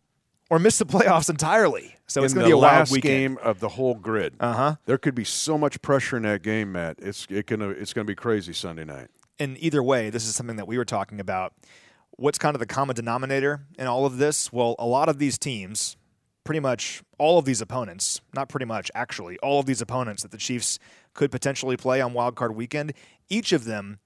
or 0.50 0.58
miss 0.58 0.78
the 0.78 0.86
playoffs 0.86 1.28
entirely. 1.28 1.96
So 2.06 2.22
it's 2.24 2.34
going 2.34 2.44
to 2.44 2.48
be 2.48 2.52
a 2.52 2.56
wild 2.56 2.72
last 2.72 2.92
weekend. 2.92 3.36
game 3.36 3.38
of 3.42 3.60
the 3.60 3.68
whole 3.70 3.94
grid. 3.94 4.34
Uh 4.40 4.52
huh. 4.52 4.76
There 4.86 4.98
could 4.98 5.14
be 5.14 5.24
so 5.24 5.56
much 5.56 5.80
pressure 5.82 6.16
in 6.16 6.22
that 6.24 6.42
game, 6.42 6.72
Matt. 6.72 6.96
It's 7.00 7.26
it 7.30 7.46
gonna 7.46 7.68
it's 7.68 7.92
gonna 7.92 8.04
be 8.06 8.14
crazy 8.14 8.52
Sunday 8.52 8.84
night. 8.84 9.08
and 9.38 9.56
either 9.58 9.82
way, 9.82 10.10
this 10.10 10.26
is 10.26 10.34
something 10.34 10.56
that 10.56 10.66
we 10.68 10.78
were 10.78 10.84
talking 10.84 11.20
about. 11.20 11.52
What's 12.16 12.38
kind 12.38 12.54
of 12.54 12.60
the 12.60 12.66
common 12.66 12.94
denominator 12.94 13.66
in 13.78 13.86
all 13.86 14.06
of 14.06 14.18
this? 14.18 14.52
Well, 14.52 14.76
a 14.78 14.86
lot 14.86 15.08
of 15.08 15.18
these 15.18 15.36
teams, 15.36 15.96
pretty 16.44 16.60
much 16.60 17.02
all 17.18 17.38
of 17.38 17.44
these 17.44 17.60
opponents, 17.60 18.20
not 18.34 18.48
pretty 18.48 18.66
much, 18.66 18.90
actually, 18.94 19.36
all 19.38 19.60
of 19.60 19.66
these 19.66 19.80
opponents 19.80 20.22
that 20.22 20.30
the 20.30 20.38
Chiefs 20.38 20.78
could 21.12 21.32
potentially 21.32 21.76
play 21.76 22.00
on 22.00 22.12
Wild 22.12 22.36
Card 22.36 22.54
Weekend, 22.54 22.92
each 23.28 23.52
of 23.52 23.64
them 23.64 23.98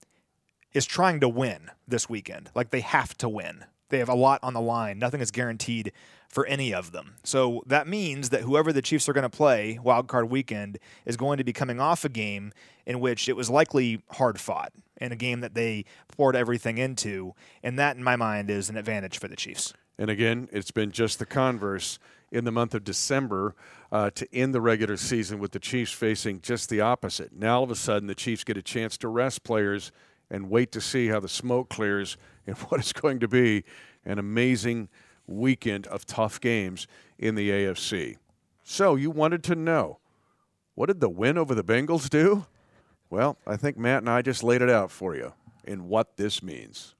is 0.73 0.87
trying 0.87 1.21
to 1.21 1.29
win 1.29 1.71
this 1.87 2.09
weekend. 2.09 2.51
Like 2.55 2.71
they 2.71 2.81
have 2.81 3.16
to 3.18 3.29
win. 3.29 3.64
They 3.90 3.99
have 3.99 4.09
a 4.09 4.14
lot 4.14 4.40
on 4.42 4.55
the 4.55 4.61
line. 4.61 4.99
Nothing 4.99 5.21
is 5.21 5.31
guaranteed 5.31 5.92
for 6.29 6.44
any 6.47 6.75
of 6.75 6.92
them. 6.92 7.14
So 7.25 7.62
that 7.66 7.88
means 7.88 8.29
that 8.31 8.42
whoever 8.42 8.73
the 8.73 8.83
Chiefs 8.83 9.09
are 9.09 9.14
going 9.14 9.23
to 9.23 9.31
play 9.31 9.79
wild 9.83 10.09
card 10.09 10.31
weekend 10.31 10.79
is 11.07 11.16
going 11.16 11.38
to 11.38 11.44
be 11.44 11.53
coming 11.53 11.81
off 11.81 12.05
a 12.05 12.11
game 12.11 12.53
in 12.87 13.01
which 13.01 13.29
it 13.29 13.37
was 13.37 13.49
likely 13.49 14.03
hard 14.12 14.38
fought 14.38 14.73
and 14.98 15.12
a 15.12 15.16
game 15.16 15.40
that 15.40 15.54
they 15.54 15.84
poured 16.08 16.37
everything 16.37 16.78
into. 16.78 17.34
And 17.62 17.78
that, 17.78 17.96
in 17.96 18.02
my 18.02 18.16
mind, 18.16 18.50
is 18.50 18.68
an 18.68 18.76
advantage 18.76 19.18
for 19.18 19.28
the 19.28 19.37
Chiefs. 19.37 19.72
And 19.98 20.11
again, 20.11 20.48
it's 20.52 20.70
been 20.70 20.92
just 20.92 21.18
the 21.18 21.26
converse 21.26 21.98
in 22.30 22.44
the 22.44 22.52
month 22.52 22.74
of 22.74 22.84
December 22.84 23.54
uh, 23.90 24.11
to 24.11 24.32
end 24.34 24.54
the 24.54 24.61
regular 24.61 24.96
season 24.96 25.38
with 25.38 25.52
the 25.52 25.58
Chiefs 25.58 25.92
facing 25.92 26.40
just 26.40 26.68
the 26.68 26.80
opposite. 26.80 27.32
Now, 27.32 27.58
all 27.58 27.64
of 27.64 27.70
a 27.70 27.76
sudden, 27.76 28.06
the 28.06 28.14
Chiefs 28.14 28.44
get 28.44 28.56
a 28.56 28.62
chance 28.62 28.96
to 28.98 29.08
rest 29.08 29.42
players 29.42 29.90
and 30.30 30.50
wait 30.50 30.70
to 30.72 30.80
see 30.80 31.08
how 31.08 31.20
the 31.20 31.28
smoke 31.28 31.68
clears 31.68 32.16
and 32.46 32.56
what 32.56 32.80
is 32.80 32.92
going 32.92 33.20
to 33.20 33.28
be 33.28 33.64
an 34.04 34.18
amazing 34.18 34.88
weekend 35.26 35.87
of 35.88 36.06
tough 36.06 36.40
games 36.40 36.87
in 37.18 37.34
the 37.34 37.50
AFC. 37.50 38.16
So, 38.62 38.94
you 38.94 39.11
wanted 39.11 39.42
to 39.44 39.54
know 39.54 39.98
what 40.74 40.87
did 40.87 41.00
the 41.00 41.08
win 41.08 41.37
over 41.37 41.54
the 41.54 41.64
Bengals 41.64 42.08
do? 42.08 42.46
Well, 43.11 43.38
I 43.47 43.57
think 43.57 43.79
Matt 43.79 44.03
and 44.03 44.11
I 44.11 44.23
just 44.23 44.42
laid 44.42 44.62
it 44.62 44.71
out 44.71 44.90
for 44.90 45.14
you 45.16 45.33
in 45.64 45.88
what 45.88 46.16
this 46.16 46.42
means. 46.42 46.94